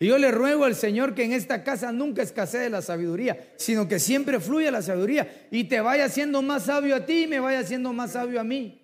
[0.00, 3.88] Y yo le ruego al Señor que en esta casa nunca escasee la sabiduría, sino
[3.88, 7.40] que siempre fluya la sabiduría y te vaya haciendo más sabio a ti y me
[7.40, 8.80] vaya haciendo más sabio a mí.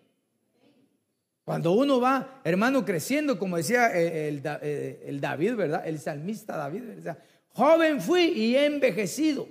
[1.44, 5.86] Cuando uno va, hermano, creciendo, como decía eh, eh, el, David, ¿verdad?
[5.86, 7.18] El salmista David, ¿verdad?
[7.50, 9.46] Joven fui y he envejecido.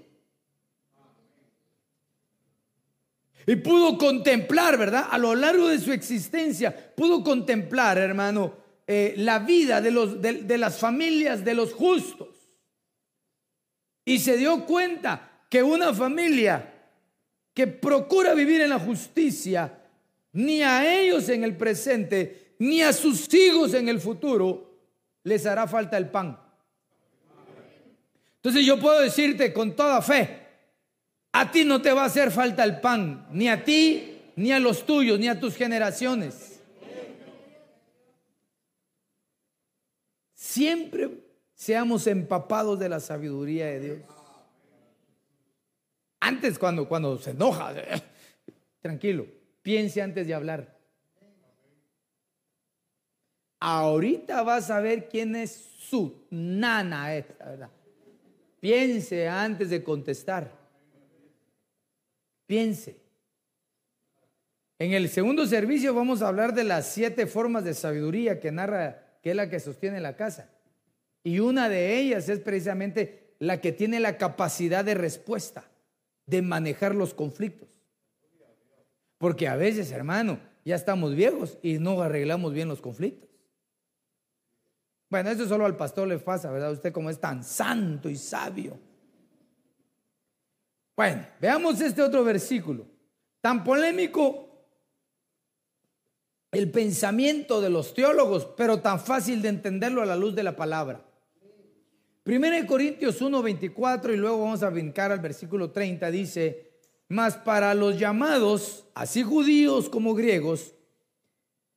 [3.45, 5.07] Y pudo contemplar, ¿verdad?
[5.11, 10.57] A lo largo de su existencia, pudo contemplar, hermano, eh, la vida de, los, de
[10.57, 12.29] las familias de los justos.
[14.05, 16.73] Y se dio cuenta que una familia
[17.53, 19.79] que procura vivir en la justicia,
[20.33, 24.73] ni a ellos en el presente, ni a sus hijos en el futuro,
[25.23, 26.39] les hará falta el pan.
[28.37, 30.41] Entonces yo puedo decirte con toda fe,
[31.31, 34.59] a ti no te va a hacer falta el pan, ni a ti, ni a
[34.59, 36.52] los tuyos, ni a tus generaciones.
[40.53, 41.09] Siempre
[41.55, 43.99] seamos empapados de la sabiduría de Dios.
[46.19, 47.73] Antes cuando, cuando se enoja,
[48.81, 49.25] tranquilo,
[49.63, 50.77] Piense antes de hablar.
[53.61, 57.69] ahorita vas a ver quién es su nana esta, ¿verdad?
[58.59, 60.51] Piense antes de contestar.
[62.45, 63.01] Piense.
[64.77, 69.02] En el segundo servicio vamos a hablar de las siete formas de sabiduría que narra,
[69.23, 70.49] que es la que sostiene la casa.
[71.23, 75.63] Y una de ellas es precisamente la que tiene la capacidad de respuesta,
[76.25, 77.69] de manejar los conflictos.
[79.17, 83.29] Porque a veces, hermano, ya estamos viejos y no arreglamos bien los conflictos.
[85.09, 86.73] Bueno, eso solo al pastor le pasa, ¿verdad?
[86.73, 88.77] Usted como es tan santo y sabio.
[90.97, 92.85] Bueno, veamos este otro versículo.
[93.39, 94.42] Tan polémico
[96.53, 100.55] el pensamiento de los teólogos, pero tan fácil de entenderlo a la luz de la
[100.55, 101.03] palabra.
[102.23, 106.71] Primero en Corintios 1, 24 y luego vamos a brincar al versículo 30, dice,
[107.09, 110.73] mas para los llamados, así judíos como griegos,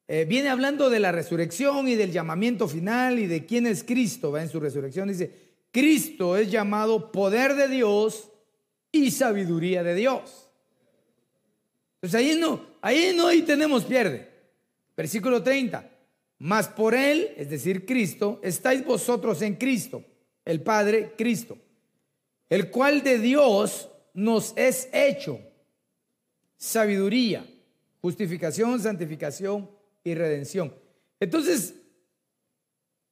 [0.08, 4.30] eh, viene hablando de la resurrección y del llamamiento final y de quién es Cristo,
[4.30, 5.32] va en su resurrección, dice,
[5.72, 8.30] Cristo es llamado poder de Dios
[8.92, 10.52] y sabiduría de Dios.
[11.96, 14.35] Entonces ahí no, ahí no, ahí tenemos pierde.
[14.96, 15.90] Versículo 30,
[16.38, 20.02] mas por él, es decir, Cristo, estáis vosotros en Cristo
[20.44, 21.58] el Padre Cristo,
[22.48, 25.40] el cual de Dios nos es hecho
[26.56, 27.44] sabiduría,
[28.00, 29.68] justificación, santificación
[30.04, 30.72] y redención.
[31.20, 31.74] Entonces,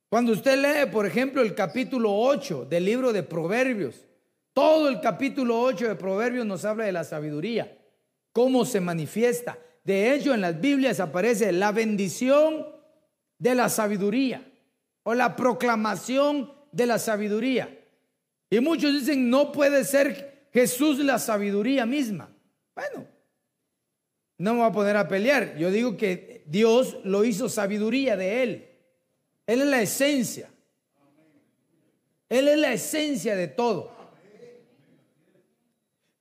[0.09, 4.07] cuando usted lee, por ejemplo, el capítulo 8 del libro de Proverbios,
[4.53, 7.77] todo el capítulo 8 de Proverbios nos habla de la sabiduría,
[8.33, 9.59] cómo se manifiesta.
[9.85, 12.67] De hecho, en las Biblias aparece la bendición
[13.39, 14.51] de la sabiduría
[15.03, 17.79] o la proclamación de la sabiduría.
[18.49, 22.35] Y muchos dicen, no puede ser Jesús la sabiduría misma.
[22.75, 23.07] Bueno,
[24.39, 25.57] no me voy a poner a pelear.
[25.57, 28.69] Yo digo que Dios lo hizo sabiduría de Él.
[29.47, 30.51] Él es la esencia.
[32.29, 33.94] Él es la esencia de todo.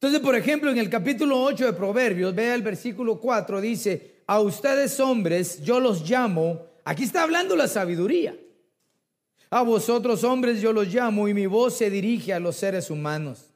[0.04, 4.42] Entonces, por ejemplo, en el capítulo 8 de Proverbios, vea el versículo 4, dice, a
[4.42, 8.38] ustedes hombres yo los llamo, aquí está hablando la sabiduría.
[9.50, 13.54] A vosotros hombres yo los llamo y mi voz se dirige a los seres humanos.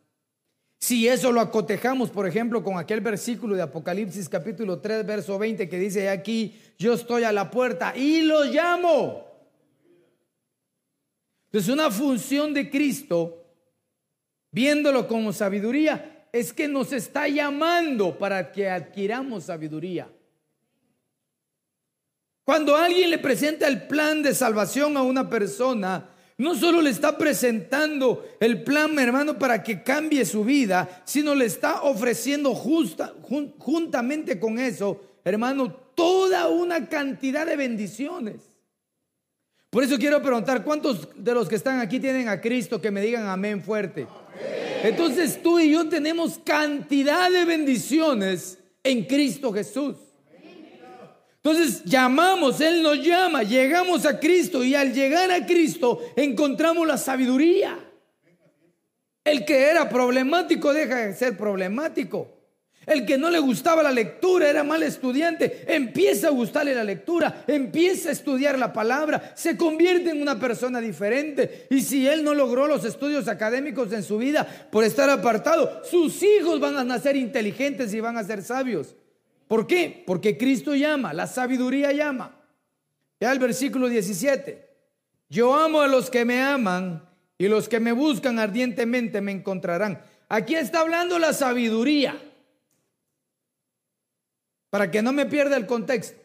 [0.80, 5.68] Si eso lo acotejamos, por ejemplo, con aquel versículo de Apocalipsis capítulo 3, verso 20
[5.68, 9.28] que dice aquí, yo estoy a la puerta y los llamo.
[11.48, 13.44] Entonces una función de Cristo,
[14.50, 20.10] viéndolo como sabiduría, es que nos está llamando para que adquiramos sabiduría.
[22.44, 27.18] Cuando alguien le presenta el plan de salvación a una persona, no solo le está
[27.18, 33.14] presentando el plan, hermano, para que cambie su vida, sino le está ofreciendo justa,
[33.58, 38.58] juntamente con eso, hermano, toda una cantidad de bendiciones.
[39.70, 43.02] Por eso quiero preguntar, ¿cuántos de los que están aquí tienen a Cristo que me
[43.02, 44.08] digan amén fuerte?
[44.84, 49.96] Entonces tú y yo tenemos cantidad de bendiciones en Cristo Jesús.
[51.38, 56.98] Entonces llamamos, Él nos llama, llegamos a Cristo y al llegar a Cristo encontramos la
[56.98, 57.80] sabiduría.
[59.24, 62.37] El que era problemático deja de ser problemático.
[62.88, 67.44] El que no le gustaba la lectura, era mal estudiante, empieza a gustarle la lectura,
[67.46, 71.68] empieza a estudiar la palabra, se convierte en una persona diferente.
[71.70, 76.24] Y si él no logró los estudios académicos en su vida por estar apartado, sus
[76.24, 78.96] hijos van a nacer inteligentes y van a ser sabios.
[79.50, 80.04] ¿Por qué?
[80.08, 82.40] Porque Cristo llama, la sabiduría llama.
[83.20, 84.66] Ya el versículo 17.
[85.28, 87.06] Yo amo a los que me aman
[87.38, 90.02] y los que me buscan ardientemente me encontrarán.
[90.30, 92.16] Aquí está hablando la sabiduría.
[94.78, 96.22] Para que no me pierda el contexto.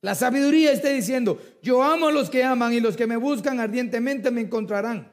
[0.00, 3.60] La sabiduría está diciendo, yo amo a los que aman y los que me buscan
[3.60, 5.12] ardientemente me encontrarán.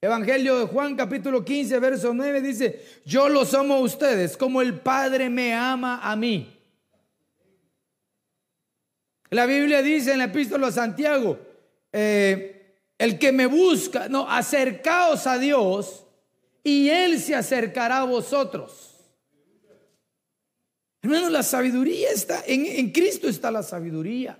[0.00, 4.74] Evangelio de Juan capítulo 15, verso 9 dice, yo los amo a ustedes como el
[4.74, 6.56] Padre me ama a mí.
[9.30, 11.36] La Biblia dice en la epístola a Santiago,
[11.92, 16.04] eh, el que me busca, no, acercaos a Dios
[16.62, 18.87] y Él se acercará a vosotros.
[21.02, 24.38] Hermano, la sabiduría está, en, en Cristo está la sabiduría.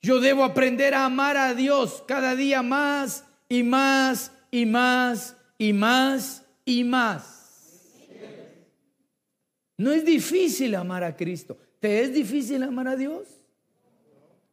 [0.00, 5.72] Yo debo aprender a amar a Dios cada día más y más y más y
[5.72, 7.34] más y más.
[9.76, 11.56] No es difícil amar a Cristo.
[11.80, 13.26] ¿Te es difícil amar a Dios?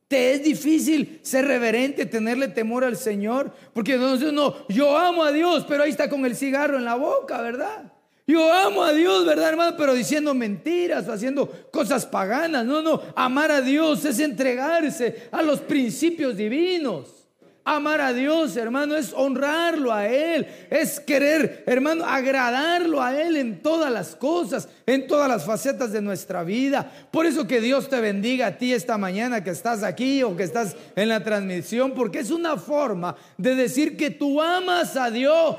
[0.08, 3.52] ¿Te es difícil ser reverente, tenerle temor al Señor?
[3.74, 6.96] Porque entonces no, yo amo a Dios, pero ahí está con el cigarro en la
[6.96, 7.92] boca, ¿verdad?
[8.28, 9.78] Yo amo a Dios, ¿verdad, hermano?
[9.78, 12.66] Pero diciendo mentiras o haciendo cosas paganas.
[12.66, 13.02] No, no.
[13.16, 17.26] Amar a Dios es entregarse a los principios divinos.
[17.68, 23.64] Amar a Dios, hermano, es honrarlo a Él, es querer, hermano, agradarlo a Él en
[23.64, 26.92] todas las cosas, en todas las facetas de nuestra vida.
[27.10, 30.44] Por eso que Dios te bendiga a ti esta mañana que estás aquí o que
[30.44, 35.56] estás en la transmisión, porque es una forma de decir que tú amas a Dios.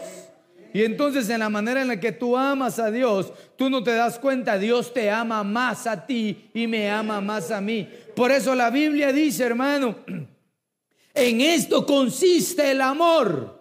[0.72, 3.92] Y entonces en la manera en la que tú amas a Dios, tú no te
[3.92, 7.88] das cuenta, Dios te ama más a ti y me ama más a mí.
[8.14, 9.96] Por eso la Biblia dice, hermano,
[11.14, 13.56] en esto consiste el amor.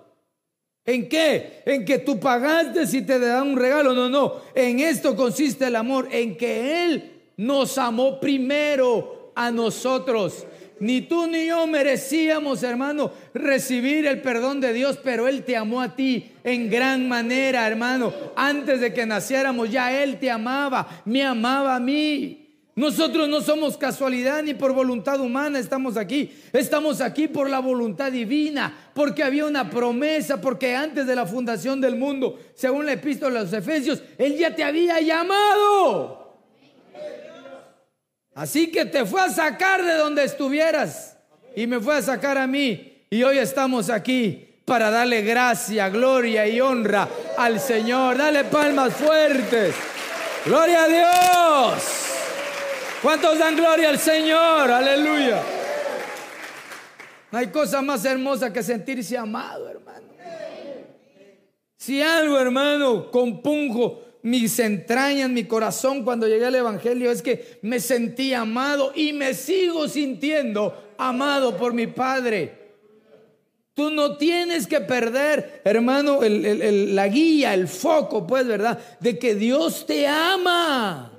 [0.85, 1.63] ¿En qué?
[1.65, 3.93] En que tú pagaste si te dan un regalo.
[3.93, 4.35] No, no.
[4.53, 6.07] En esto consiste el amor.
[6.11, 10.45] En que Él nos amó primero a nosotros.
[10.79, 15.81] Ni tú ni yo merecíamos, hermano, recibir el perdón de Dios, pero Él te amó
[15.81, 18.13] a ti en gran manera, hermano.
[18.35, 22.41] Antes de que naciéramos, ya Él te amaba, me amaba a mí.
[22.75, 26.31] Nosotros no somos casualidad ni por voluntad humana estamos aquí.
[26.51, 31.79] Estamos aquí por la voluntad divina, porque había una promesa, porque antes de la fundación
[31.79, 36.24] del mundo, según la epístola de los Efesios, Él ya te había llamado.
[38.35, 41.15] Así que te fue a sacar de donde estuvieras
[41.55, 43.05] y me fue a sacar a mí.
[43.09, 47.07] Y hoy estamos aquí para darle gracia, gloria y honra
[47.37, 48.17] al Señor.
[48.17, 49.73] Dale palmas fuertes.
[50.45, 51.83] Gloria a Dios.
[53.01, 54.69] ¿Cuántos dan gloria al Señor?
[54.69, 55.41] Aleluya.
[57.31, 60.07] No hay cosa más hermosa que sentirse amado, hermano.
[61.77, 67.79] Si algo, hermano, compunjo mis entrañas, mi corazón cuando llegué al Evangelio es que me
[67.79, 72.73] sentí amado y me sigo sintiendo amado por mi Padre.
[73.75, 78.79] Tú no tienes que perder, hermano, la guía, el foco, pues, ¿verdad?
[78.99, 81.11] De que Dios te ama.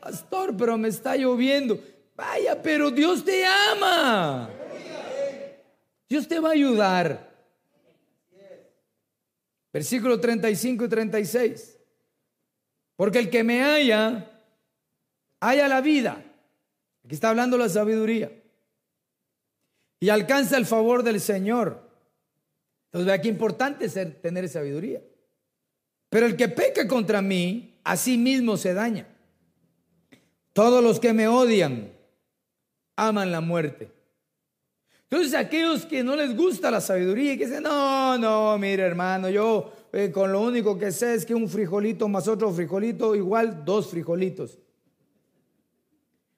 [0.00, 1.78] Pastor, pero me está lloviendo.
[2.16, 4.48] Vaya, pero Dios te ama.
[6.08, 7.30] Dios te va a ayudar.
[9.70, 11.78] Versículo 35 y 36.
[12.96, 14.30] Porque el que me haya,
[15.40, 16.22] haya la vida.
[17.04, 18.30] Aquí está hablando la sabiduría.
[20.00, 21.88] Y alcanza el favor del Señor.
[22.86, 25.00] Entonces vea qué importante es tener sabiduría.
[26.08, 29.06] Pero el que peca contra mí, a sí mismo se daña.
[30.52, 31.90] Todos los que me odian
[32.96, 33.90] aman la muerte.
[35.04, 39.28] Entonces aquellos que no les gusta la sabiduría y que dicen, no, no, mire hermano,
[39.28, 43.64] yo eh, con lo único que sé es que un frijolito más otro frijolito igual
[43.64, 44.58] dos frijolitos.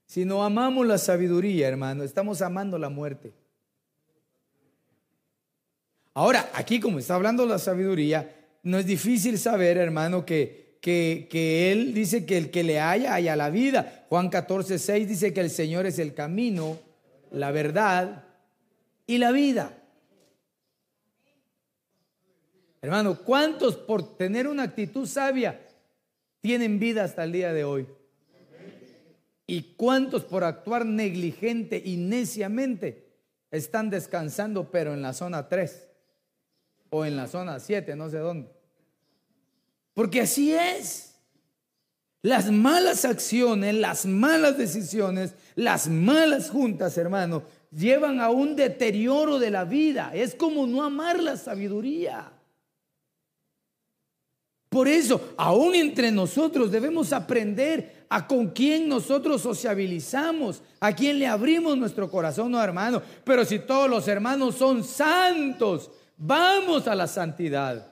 [0.07, 3.33] Si no amamos la sabiduría, hermano, estamos amando la muerte.
[6.15, 8.35] Ahora, aquí como está hablando la sabiduría,
[8.65, 13.15] no es difícil saber, hermano, que, que, que, Él dice que el que le haya,
[13.15, 14.07] haya la vida.
[14.09, 16.79] Juan 14, 6 dice que el Señor es el camino,
[17.31, 18.25] la verdad
[19.07, 19.84] y la vida.
[22.85, 25.59] Hermano, ¿cuántos por tener una actitud sabia
[26.43, 27.87] tienen vida hasta el día de hoy?
[29.47, 33.09] ¿Y cuántos por actuar negligente y neciamente
[33.51, 35.89] están descansando pero en la zona 3
[36.91, 38.51] o en la zona 7, no sé dónde?
[39.95, 41.15] Porque así es.
[42.21, 49.51] Las malas acciones, las malas decisiones, las malas juntas, hermano, llevan a un deterioro de
[49.51, 50.11] la vida.
[50.13, 52.31] Es como no amar la sabiduría.
[54.75, 61.29] Por eso, aún entre nosotros debemos aprender a con quién nosotros sociabilizamos, a quién le
[61.29, 63.01] abrimos nuestro corazón, no hermano.
[63.23, 67.87] Pero si todos los hermanos son santos, vamos a la santidad.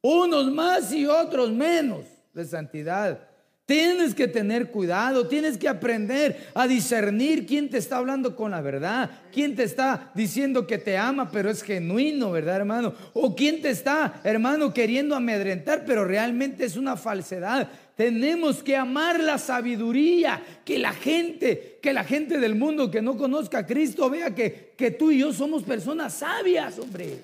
[0.00, 3.28] Unos más y otros menos de santidad.
[3.66, 8.60] Tienes que tener cuidado, tienes que aprender a discernir quién te está hablando con la
[8.60, 12.94] verdad, quién te está diciendo que te ama, pero es genuino, ¿verdad, hermano?
[13.12, 17.68] O quién te está, hermano, queriendo amedrentar, pero realmente es una falsedad.
[17.96, 23.16] Tenemos que amar la sabiduría, que la gente, que la gente del mundo que no
[23.16, 27.18] conozca a Cristo vea que, que tú y yo somos personas sabias, hombre.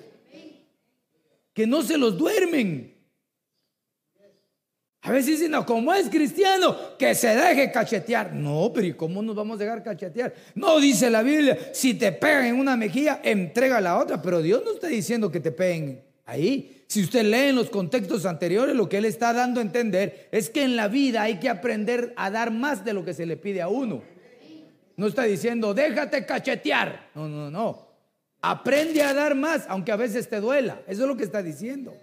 [1.53, 2.92] Que no se los duermen.
[5.05, 8.33] A veces dicen, no, como es cristiano, que se deje cachetear.
[8.33, 10.33] No, pero ¿y cómo nos vamos a dejar cachetear?
[10.55, 14.21] No dice la Biblia, si te pegan en una mejilla, entrega la otra.
[14.21, 16.85] Pero Dios no está diciendo que te peguen ahí.
[16.87, 20.49] Si usted lee en los contextos anteriores, lo que Él está dando a entender es
[20.49, 23.35] que en la vida hay que aprender a dar más de lo que se le
[23.35, 24.03] pide a uno.
[24.95, 27.09] No está diciendo, déjate cachetear.
[27.13, 27.87] No, no, no.
[28.41, 30.81] Aprende a dar más, aunque a veces te duela.
[30.87, 31.93] Eso es lo que está diciendo.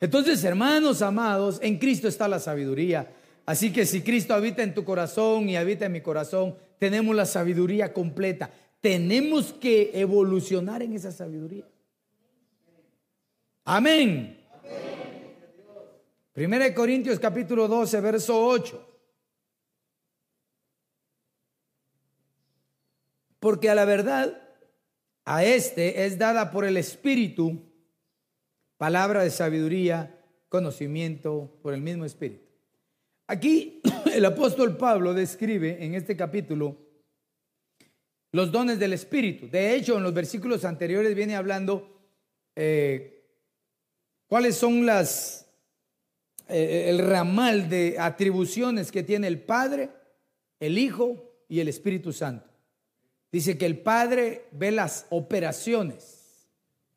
[0.00, 3.14] Entonces, hermanos amados, en Cristo está la sabiduría.
[3.46, 7.26] Así que si Cristo habita en tu corazón y habita en mi corazón, tenemos la
[7.26, 8.50] sabiduría completa.
[8.80, 11.66] Tenemos que evolucionar en esa sabiduría.
[13.64, 14.40] Amén.
[16.32, 18.90] Primera de Corintios capítulo 12, verso 8.
[23.38, 24.42] Porque a la verdad,
[25.24, 27.62] a este es dada por el Espíritu
[28.76, 32.44] palabra de sabiduría, conocimiento por el mismo Espíritu.
[33.26, 33.80] Aquí
[34.12, 36.76] el apóstol Pablo describe en este capítulo
[38.32, 39.48] los dones del Espíritu.
[39.48, 42.00] De hecho, en los versículos anteriores viene hablando
[42.56, 43.24] eh,
[44.26, 45.44] cuáles son las
[46.48, 49.90] eh, el ramal de atribuciones que tiene el Padre,
[50.60, 52.50] el Hijo y el Espíritu Santo.
[53.32, 56.13] Dice que el Padre ve las operaciones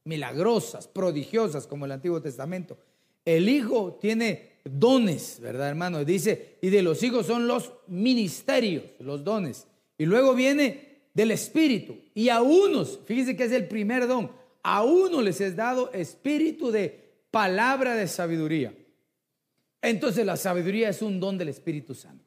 [0.08, 2.78] milagrosas, prodigiosas, como el Antiguo Testamento.
[3.26, 6.04] El Hijo tiene dones, ¿verdad, hermano?
[6.04, 9.68] Dice, y de los hijos son los ministerios, los dones.
[9.98, 11.98] Y luego viene del Espíritu.
[12.14, 14.32] Y a unos, fíjese que es el primer don,
[14.64, 18.74] a uno les es dado espíritu de palabra de sabiduría.
[19.82, 22.27] Entonces la sabiduría es un don del Espíritu Santo.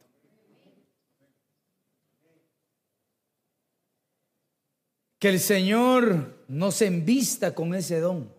[5.20, 8.32] Que el Señor nos envista con ese don.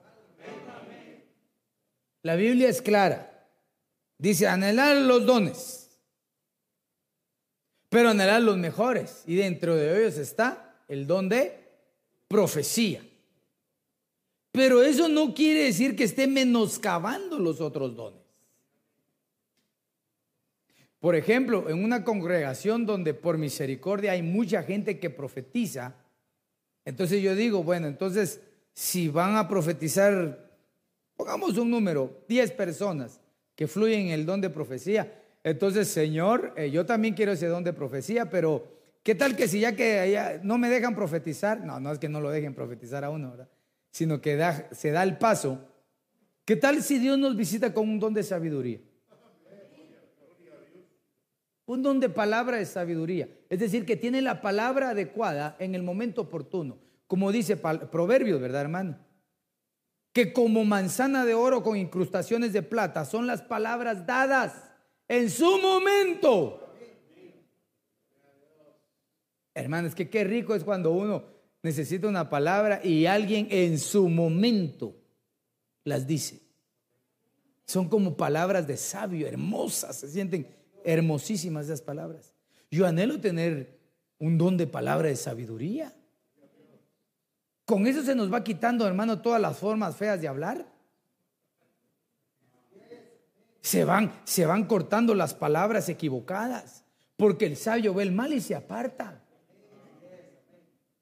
[2.24, 3.48] La Biblia es clara.
[4.18, 6.00] Dice, anhelar los dones,
[7.90, 9.24] pero anhelar los mejores.
[9.26, 11.58] Y dentro de ellos está el don de
[12.28, 13.04] profecía.
[14.52, 18.22] Pero eso no quiere decir que esté menoscabando los otros dones.
[21.00, 25.96] Por ejemplo, en una congregación donde por misericordia hay mucha gente que profetiza,
[26.86, 28.42] entonces yo digo, bueno, entonces
[28.74, 30.52] si van a profetizar,
[31.16, 33.20] pongamos un número, 10 personas
[33.56, 37.64] que fluyen en el don de profecía, entonces Señor, eh, yo también quiero ese don
[37.64, 38.64] de profecía, pero
[39.04, 41.64] ¿qué tal que si ya que no me dejan profetizar?
[41.64, 43.50] No, no es que no lo dejen profetizar a uno, ¿verdad?
[43.92, 44.40] Sino que
[44.72, 45.68] se da el paso.
[46.46, 48.80] ¿Qué tal si Dios nos visita con un don de sabiduría?
[51.72, 53.30] Un don de palabra de sabiduría.
[53.50, 56.78] Es decir, que tiene la palabra adecuada en el momento oportuno.
[57.08, 58.98] Como dice Proverbios, ¿verdad, hermano?
[60.12, 64.70] Que como manzana de oro con incrustaciones de plata son las palabras dadas
[65.08, 66.74] en su momento.
[69.54, 71.24] Hermano, es que qué rico es cuando uno
[71.64, 74.98] necesita una palabra y alguien en su momento
[75.86, 76.42] las dice.
[77.66, 82.34] Son como palabras de sabio, hermosas, se sienten hermosísimas esas palabras.
[82.70, 83.80] Yo anhelo tener
[84.20, 85.94] un don de palabra de sabiduría.
[87.66, 90.66] Con eso se nos va quitando, hermano, todas las formas feas de hablar.
[93.62, 96.84] Se van, se van cortando las palabras equivocadas,
[97.18, 99.22] porque el sabio ve el mal y se aparta.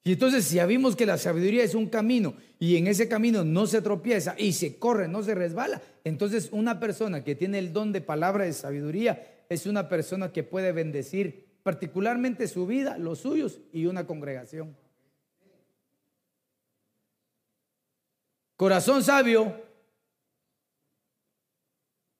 [0.02, 3.44] Y entonces si ya vimos que la sabiduría es un camino y en ese camino
[3.44, 7.72] no se tropieza y se corre, no se resbala, entonces una persona que tiene el
[7.72, 13.18] don de palabra de sabiduría es una persona que puede bendecir particularmente su vida, los
[13.18, 14.76] suyos y una congregación.
[18.56, 19.60] Corazón sabio.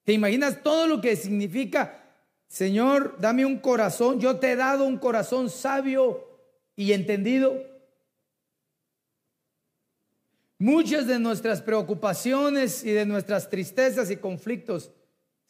[0.03, 2.03] ¿Te imaginas todo lo que significa,
[2.47, 6.27] Señor, dame un corazón, yo te he dado un corazón sabio
[6.75, 7.55] y entendido?
[10.57, 14.91] Muchas de nuestras preocupaciones y de nuestras tristezas y conflictos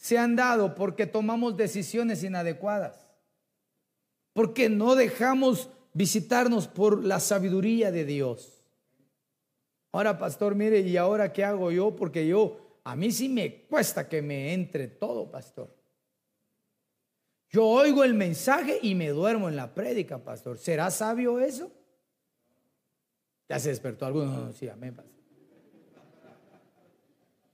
[0.02, 3.06] se han dado porque tomamos decisiones inadecuadas,
[4.34, 8.64] porque no dejamos visitarnos por la sabiduría de Dios.
[9.92, 11.96] Ahora, pastor, mire, ¿y ahora qué hago yo?
[11.96, 15.72] Porque yo, a mí sí me cuesta que me entre todo, pastor.
[17.50, 20.58] Yo oigo el mensaje y me duermo en la prédica, pastor.
[20.58, 21.72] ¿Será sabio eso?
[23.48, 24.52] Ya se despertó alguno.
[24.54, 25.14] sí, amén, pastor.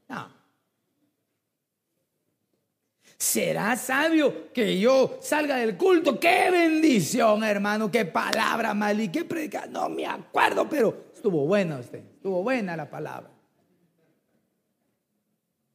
[0.08, 0.37] No.
[3.18, 6.20] ¿Será sabio que yo salga del culto?
[6.20, 7.90] ¡Qué bendición, hermano!
[7.90, 9.66] ¡Qué palabra, y ¡Qué predica!
[9.66, 12.04] No me acuerdo, pero estuvo buena usted.
[12.16, 13.32] Estuvo buena la palabra.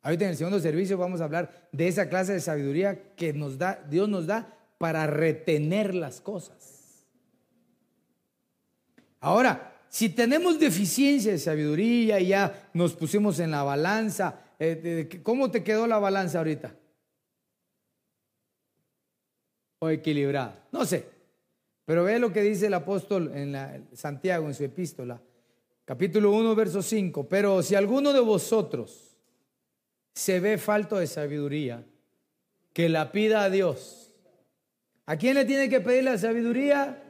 [0.02, 3.58] Ahorita en el segundo servicio vamos a hablar de esa clase de sabiduría que nos
[3.58, 4.46] da, Dios nos da
[4.78, 7.04] para retener las cosas.
[9.20, 15.50] Ahora, si tenemos deficiencia de sabiduría y ya nos pusimos en la balanza, eh, ¿cómo
[15.50, 16.74] te quedó la balanza ahorita?
[19.82, 20.64] O equilibrada.
[20.70, 21.04] No sé.
[21.84, 25.20] Pero ve lo que dice el apóstol en la, Santiago en su epístola,
[25.84, 27.28] capítulo 1, verso 5.
[27.28, 29.16] Pero si alguno de vosotros
[30.14, 31.84] se ve falto de sabiduría,
[32.72, 34.14] que la pida a Dios.
[35.04, 37.02] ¿A quién le tiene que pedir la sabiduría?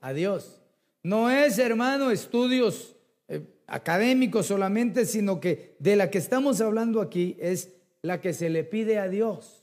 [0.00, 0.60] A Dios.
[1.02, 2.94] No es, hermano, estudios
[3.26, 7.70] eh, académicos solamente, sino que de la que estamos hablando aquí es
[8.02, 9.61] la que se le pide a Dios.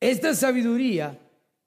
[0.00, 1.18] Esta sabiduría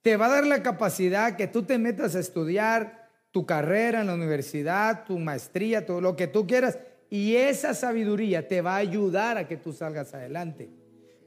[0.02, 4.08] te va a dar la capacidad que tú te metas a estudiar tu carrera en
[4.08, 8.78] la universidad, tu maestría, todo lo que tú quieras, y esa sabiduría te va a
[8.78, 10.70] ayudar a que tú salgas adelante.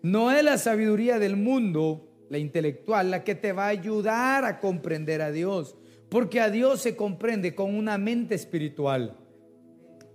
[0.03, 4.59] No es la sabiduría del mundo, la intelectual, la que te va a ayudar a
[4.59, 5.77] comprender a Dios,
[6.09, 9.17] porque a Dios se comprende con una mente espiritual.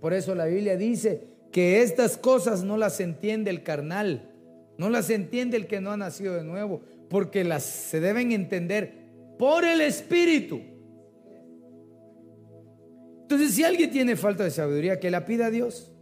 [0.00, 1.22] Por eso la Biblia dice
[1.52, 4.30] que estas cosas no las entiende el carnal,
[4.78, 8.92] no las entiende el que no ha nacido de nuevo, porque las se deben entender
[9.38, 10.60] por el Espíritu.
[13.22, 15.92] Entonces, si alguien tiene falta de sabiduría, que la pida a Dios,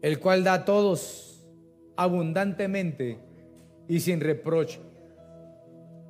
[0.00, 1.46] el cual da a todos
[1.96, 3.18] abundantemente
[3.88, 4.80] y sin reproche.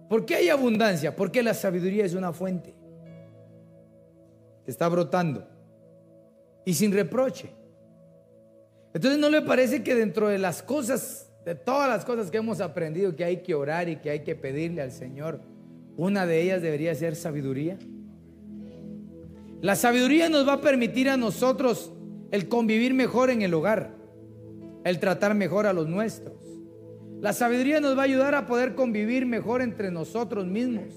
[0.09, 1.17] ¿Por qué hay abundancia?
[1.17, 2.75] Porque la sabiduría es una fuente
[4.65, 5.49] que está brotando
[6.65, 7.60] y sin reproche.
[8.93, 12.61] Entonces, ¿no le parece que dentro de las cosas, de todas las cosas que hemos
[12.61, 15.41] aprendido, que hay que orar y que hay que pedirle al Señor,
[15.97, 17.79] una de ellas debería ser sabiduría?
[19.61, 21.93] La sabiduría nos va a permitir a nosotros
[22.31, 23.95] el convivir mejor en el hogar,
[24.85, 26.35] el tratar mejor a los nuestros.
[27.21, 30.95] La sabiduría nos va a ayudar a poder convivir mejor entre nosotros mismos.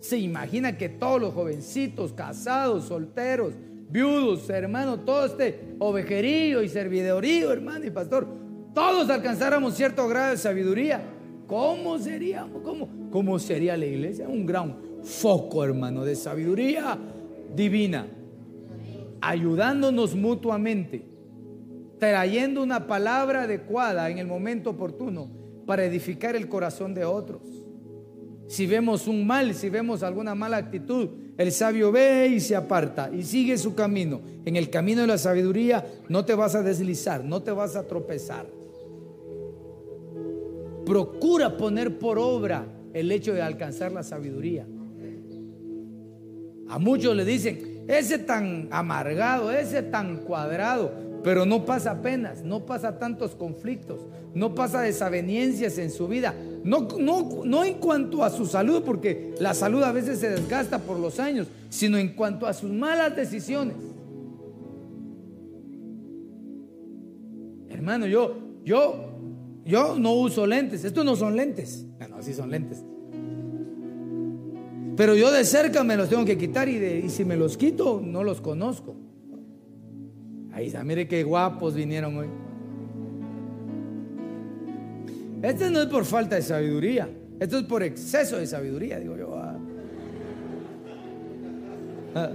[0.00, 3.54] Se imagina que todos los jovencitos, casados, solteros,
[3.90, 8.26] viudos, hermano, todo este ovejerío y servidorío, hermano y pastor,
[8.74, 11.02] todos alcanzáramos cierto grado de sabiduría.
[11.46, 12.62] ¿Cómo seríamos?
[12.62, 14.28] ¿Cómo, cómo sería la iglesia?
[14.28, 16.96] Un gran foco, hermano, de sabiduría
[17.54, 18.06] divina,
[19.20, 21.04] ayudándonos mutuamente,
[21.98, 25.28] trayendo una palabra adecuada en el momento oportuno
[25.66, 27.59] para edificar el corazón de otros.
[28.50, 33.08] Si vemos un mal, si vemos alguna mala actitud, el sabio ve y se aparta
[33.14, 34.22] y sigue su camino.
[34.44, 37.86] En el camino de la sabiduría no te vas a deslizar, no te vas a
[37.86, 38.48] tropezar.
[40.84, 44.66] Procura poner por obra el hecho de alcanzar la sabiduría.
[46.66, 50.90] A muchos le dicen, ese tan amargado, ese tan cuadrado,
[51.22, 54.00] pero no pasa apenas, no pasa tantos conflictos,
[54.34, 56.34] no pasa desavenencias en su vida.
[56.64, 60.78] No, no, no en cuanto a su salud, porque la salud a veces se desgasta
[60.78, 63.76] por los años, sino en cuanto a sus malas decisiones.
[67.68, 69.10] Hermano, yo, yo,
[69.64, 70.84] yo no uso lentes.
[70.84, 71.86] Estos no son lentes.
[71.98, 72.84] Bueno, así son lentes.
[74.96, 78.22] Pero yo de cerca me los tengo que quitar y, si me los quito, no
[78.22, 78.96] los conozco.
[80.52, 82.28] Ahí está, mire qué guapos vinieron hoy.
[85.42, 89.34] Este no es por falta de sabiduría, esto es por exceso de sabiduría, digo yo.
[89.36, 89.56] Ah.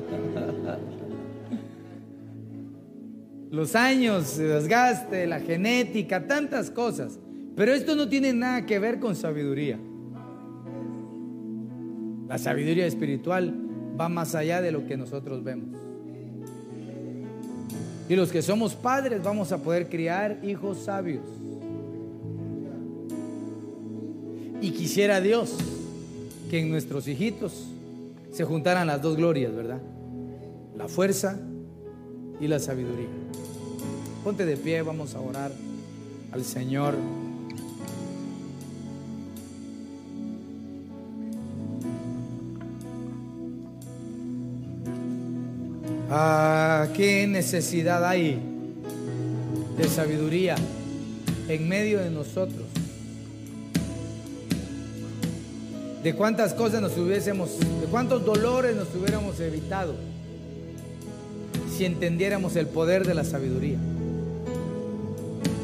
[3.51, 7.19] Los años, el desgaste, la genética, tantas cosas.
[7.55, 9.79] Pero esto no tiene nada que ver con sabiduría.
[12.27, 13.53] La sabiduría espiritual
[13.99, 15.79] va más allá de lo que nosotros vemos.
[18.07, 21.23] Y los que somos padres vamos a poder criar hijos sabios.
[24.61, 25.55] Y quisiera Dios
[26.49, 27.67] que en nuestros hijitos
[28.31, 29.81] se juntaran las dos glorias, ¿verdad?
[30.77, 31.39] La fuerza
[32.39, 33.07] y la sabiduría.
[34.23, 35.51] Ponte de pie, vamos a orar
[36.31, 36.95] al Señor.
[46.95, 48.39] Qué necesidad hay
[49.77, 50.55] de sabiduría
[51.49, 52.63] en medio de nosotros.
[56.01, 59.95] De cuántas cosas nos hubiésemos, de cuántos dolores nos hubiéramos evitado
[61.75, 63.77] si entendiéramos el poder de la sabiduría.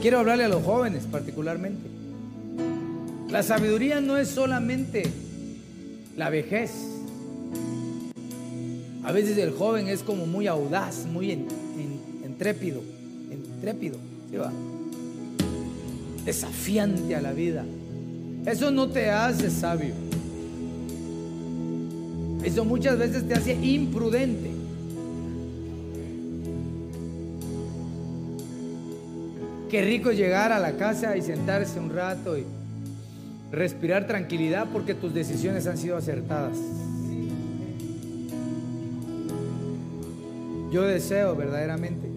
[0.02, 1.88] Quiero hablarle a los jóvenes particularmente.
[3.30, 5.04] La sabiduría no es solamente
[6.18, 6.72] la vejez.
[9.04, 11.32] A veces el joven es como muy audaz, muy
[12.24, 12.82] entrépido,
[13.32, 13.98] intrépido,
[16.26, 17.66] Desafiante a la vida.
[18.46, 19.94] Eso no te hace sabio.
[22.44, 24.52] Eso muchas veces te hace imprudente.
[29.70, 32.44] Qué rico llegar a la casa y sentarse un rato y
[33.52, 36.58] respirar tranquilidad porque tus decisiones han sido acertadas.
[40.72, 42.08] Yo deseo verdaderamente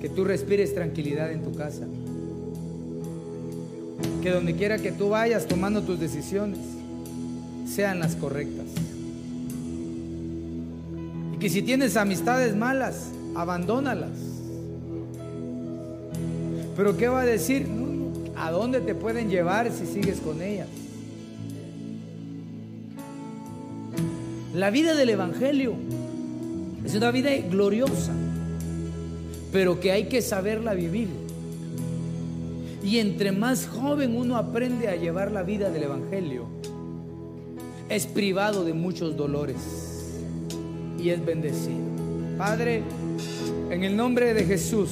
[0.00, 1.86] que tú respires tranquilidad en tu casa.
[4.22, 6.58] Que donde quiera que tú vayas tomando tus decisiones
[7.64, 8.66] sean las correctas.
[11.32, 14.18] Y que si tienes amistades malas, abandónalas.
[16.76, 17.68] Pero ¿qué va a decir?
[18.36, 20.68] ¿A dónde te pueden llevar si sigues con ellas?
[24.52, 25.74] La vida del Evangelio
[26.84, 28.12] es una vida gloriosa,
[29.52, 31.08] pero que hay que saberla vivir.
[32.82, 36.46] Y entre más joven uno aprende a llevar la vida del Evangelio,
[37.88, 39.56] es privado de muchos dolores
[40.98, 41.84] y es bendecido.
[42.36, 42.82] Padre,
[43.70, 44.90] en el nombre de Jesús,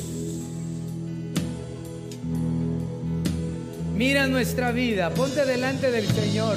[3.97, 6.57] mira nuestra vida, ponte delante del Señor,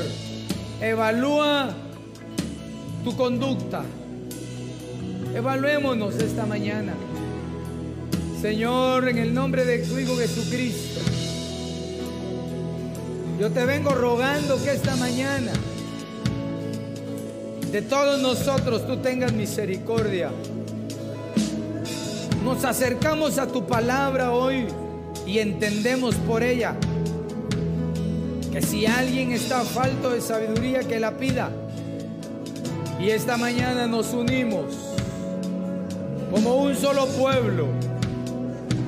[0.82, 1.76] evalúa
[3.04, 3.84] tu conducta,
[5.36, 6.94] evaluémonos esta mañana.
[8.42, 11.02] Señor, en el nombre de tu Hijo Jesucristo,
[13.40, 15.52] yo te vengo rogando que esta mañana
[17.70, 20.32] de todos nosotros tú tengas misericordia.
[22.46, 24.68] Nos acercamos a tu palabra hoy
[25.26, 26.76] y entendemos por ella
[28.54, 31.50] que si alguien está falto de sabiduría, que la pida.
[33.02, 34.85] Y esta mañana nos unimos
[36.36, 37.68] como un solo pueblo,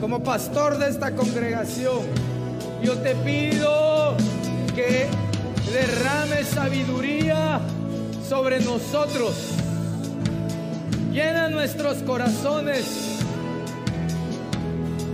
[0.01, 1.99] como pastor de esta congregación.
[2.83, 4.17] Yo te pido
[4.75, 5.07] que
[5.71, 7.61] derrame sabiduría
[8.27, 9.33] sobre nosotros.
[11.13, 12.83] Llena nuestros corazones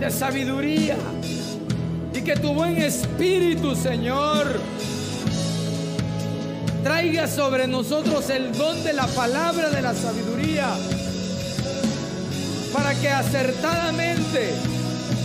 [0.00, 0.96] de sabiduría
[2.12, 4.58] y que tu buen espíritu, Señor,
[6.82, 10.74] traiga sobre nosotros el don de la palabra de la sabiduría
[12.74, 14.52] para que acertadamente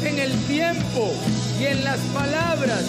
[0.03, 1.11] en el tiempo
[1.59, 2.83] y en las palabras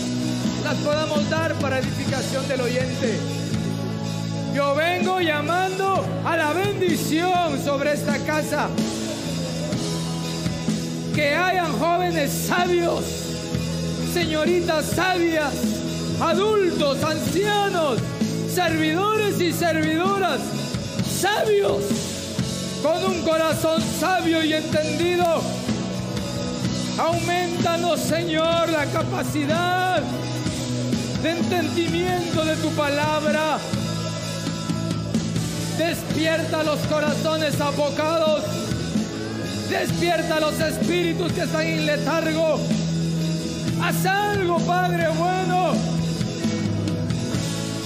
[0.63, 3.19] las podamos dar para edificación del oyente.
[4.55, 8.69] Yo vengo llamando a la bendición sobre esta casa.
[11.15, 13.03] Que hayan jóvenes sabios,
[14.13, 15.55] señoritas sabias,
[16.21, 17.99] adultos, ancianos,
[18.55, 20.41] servidores y servidoras
[21.21, 21.83] sabios,
[22.83, 25.43] con un corazón sabio y entendido.
[26.99, 30.03] Aumentanos, Señor, la capacidad
[31.23, 33.59] de entendimiento de tu palabra.
[35.79, 38.45] Despierta los corazones abocados.
[39.69, 42.59] Despierta los espíritus que están en letargo.
[43.83, 45.73] Haz algo, Padre bueno,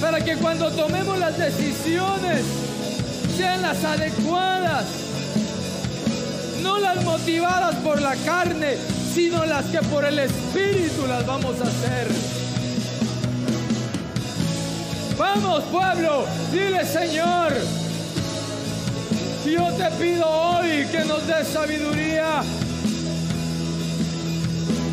[0.00, 2.63] para que cuando tomemos las decisiones
[3.36, 4.84] sean las adecuadas,
[6.62, 8.76] no las motivadas por la carne,
[9.14, 12.08] sino las que por el Espíritu las vamos a hacer.
[15.18, 17.52] Vamos pueblo, dile Señor,
[19.44, 22.42] yo te pido hoy que nos des sabiduría.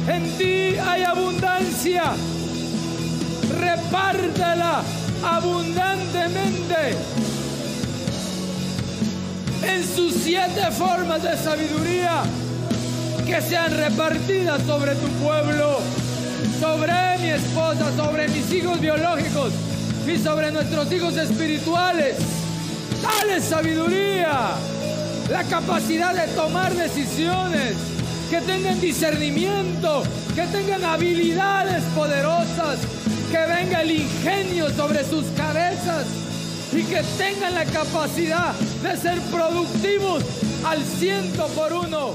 [0.07, 2.03] En ti hay abundancia.
[3.59, 4.81] Repártela
[5.23, 7.30] abundantemente
[9.63, 12.23] en sus siete formas de sabiduría
[13.25, 15.79] que sean repartidas sobre tu pueblo,
[16.59, 19.53] sobre mi esposa, sobre mis hijos biológicos
[20.07, 22.15] y sobre nuestros hijos espirituales.
[23.01, 24.51] Dale sabiduría,
[25.29, 27.75] la capacidad de tomar decisiones,
[28.29, 30.03] que tengan discernimiento,
[30.35, 32.79] que tengan habilidades poderosas,
[33.31, 36.05] que venga el ingenio sobre sus cabezas
[36.73, 40.23] y que tengan la capacidad de ser productivos
[40.65, 42.13] al ciento por uno.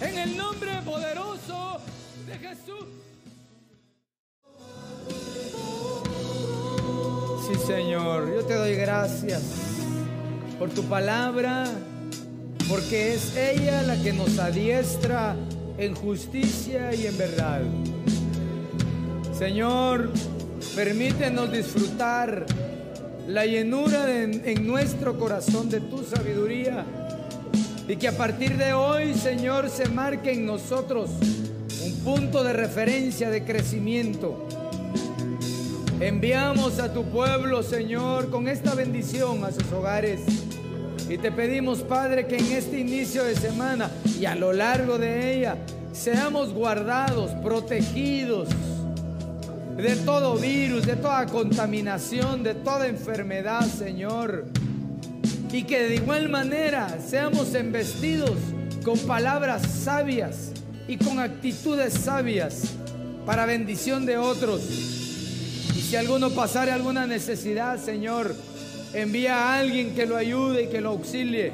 [0.00, 1.80] En el nombre poderoso
[2.26, 2.86] de Jesús.
[7.46, 9.42] Sí, Señor, yo te doy gracias
[10.58, 11.64] por tu palabra,
[12.68, 15.34] porque es ella la que nos adiestra
[15.78, 17.62] en justicia y en verdad.
[19.36, 20.12] Señor,
[20.76, 22.46] permítenos disfrutar
[23.28, 26.84] la llenura en nuestro corazón de tu sabiduría
[27.86, 31.10] y que a partir de hoy, Señor, se marque en nosotros
[31.84, 34.46] un punto de referencia de crecimiento.
[36.00, 40.20] Enviamos a tu pueblo, Señor, con esta bendición a sus hogares.
[41.08, 45.36] Y te pedimos, Padre, que en este inicio de semana y a lo largo de
[45.36, 45.56] ella
[45.92, 48.48] seamos guardados, protegidos
[49.78, 54.46] de todo virus, de toda contaminación, de toda enfermedad, Señor.
[55.52, 58.32] Y que de igual manera seamos embestidos
[58.84, 60.50] con palabras sabias
[60.88, 62.74] y con actitudes sabias
[63.24, 64.62] para bendición de otros.
[64.68, 68.34] Y si alguno pasare alguna necesidad, Señor,
[68.92, 71.52] envía a alguien que lo ayude y que lo auxilie.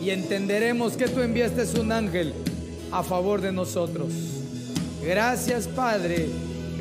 [0.00, 2.32] Y entenderemos que tú enviaste un ángel
[2.90, 4.08] a favor de nosotros.
[5.04, 6.28] Gracias Padre,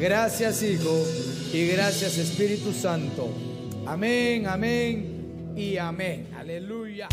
[0.02, 1.06] gracias Hijo
[1.54, 3.32] y gracias Espíritu Santo.
[3.86, 6.28] Amén, amén y amén.
[6.38, 7.08] Aleluya.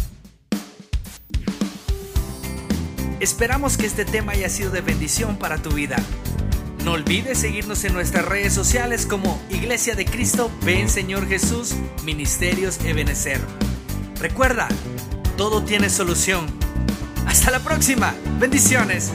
[3.20, 5.96] Esperamos que este tema haya sido de bendición para tu vida.
[6.84, 11.74] No olvides seguirnos en nuestras redes sociales como Iglesia de Cristo, Ven Señor Jesús,
[12.04, 13.40] Ministerios Ebenecer.
[14.20, 14.68] Recuerda,
[15.36, 16.46] todo tiene solución.
[17.26, 18.14] Hasta la próxima.
[18.40, 19.12] Bendiciones.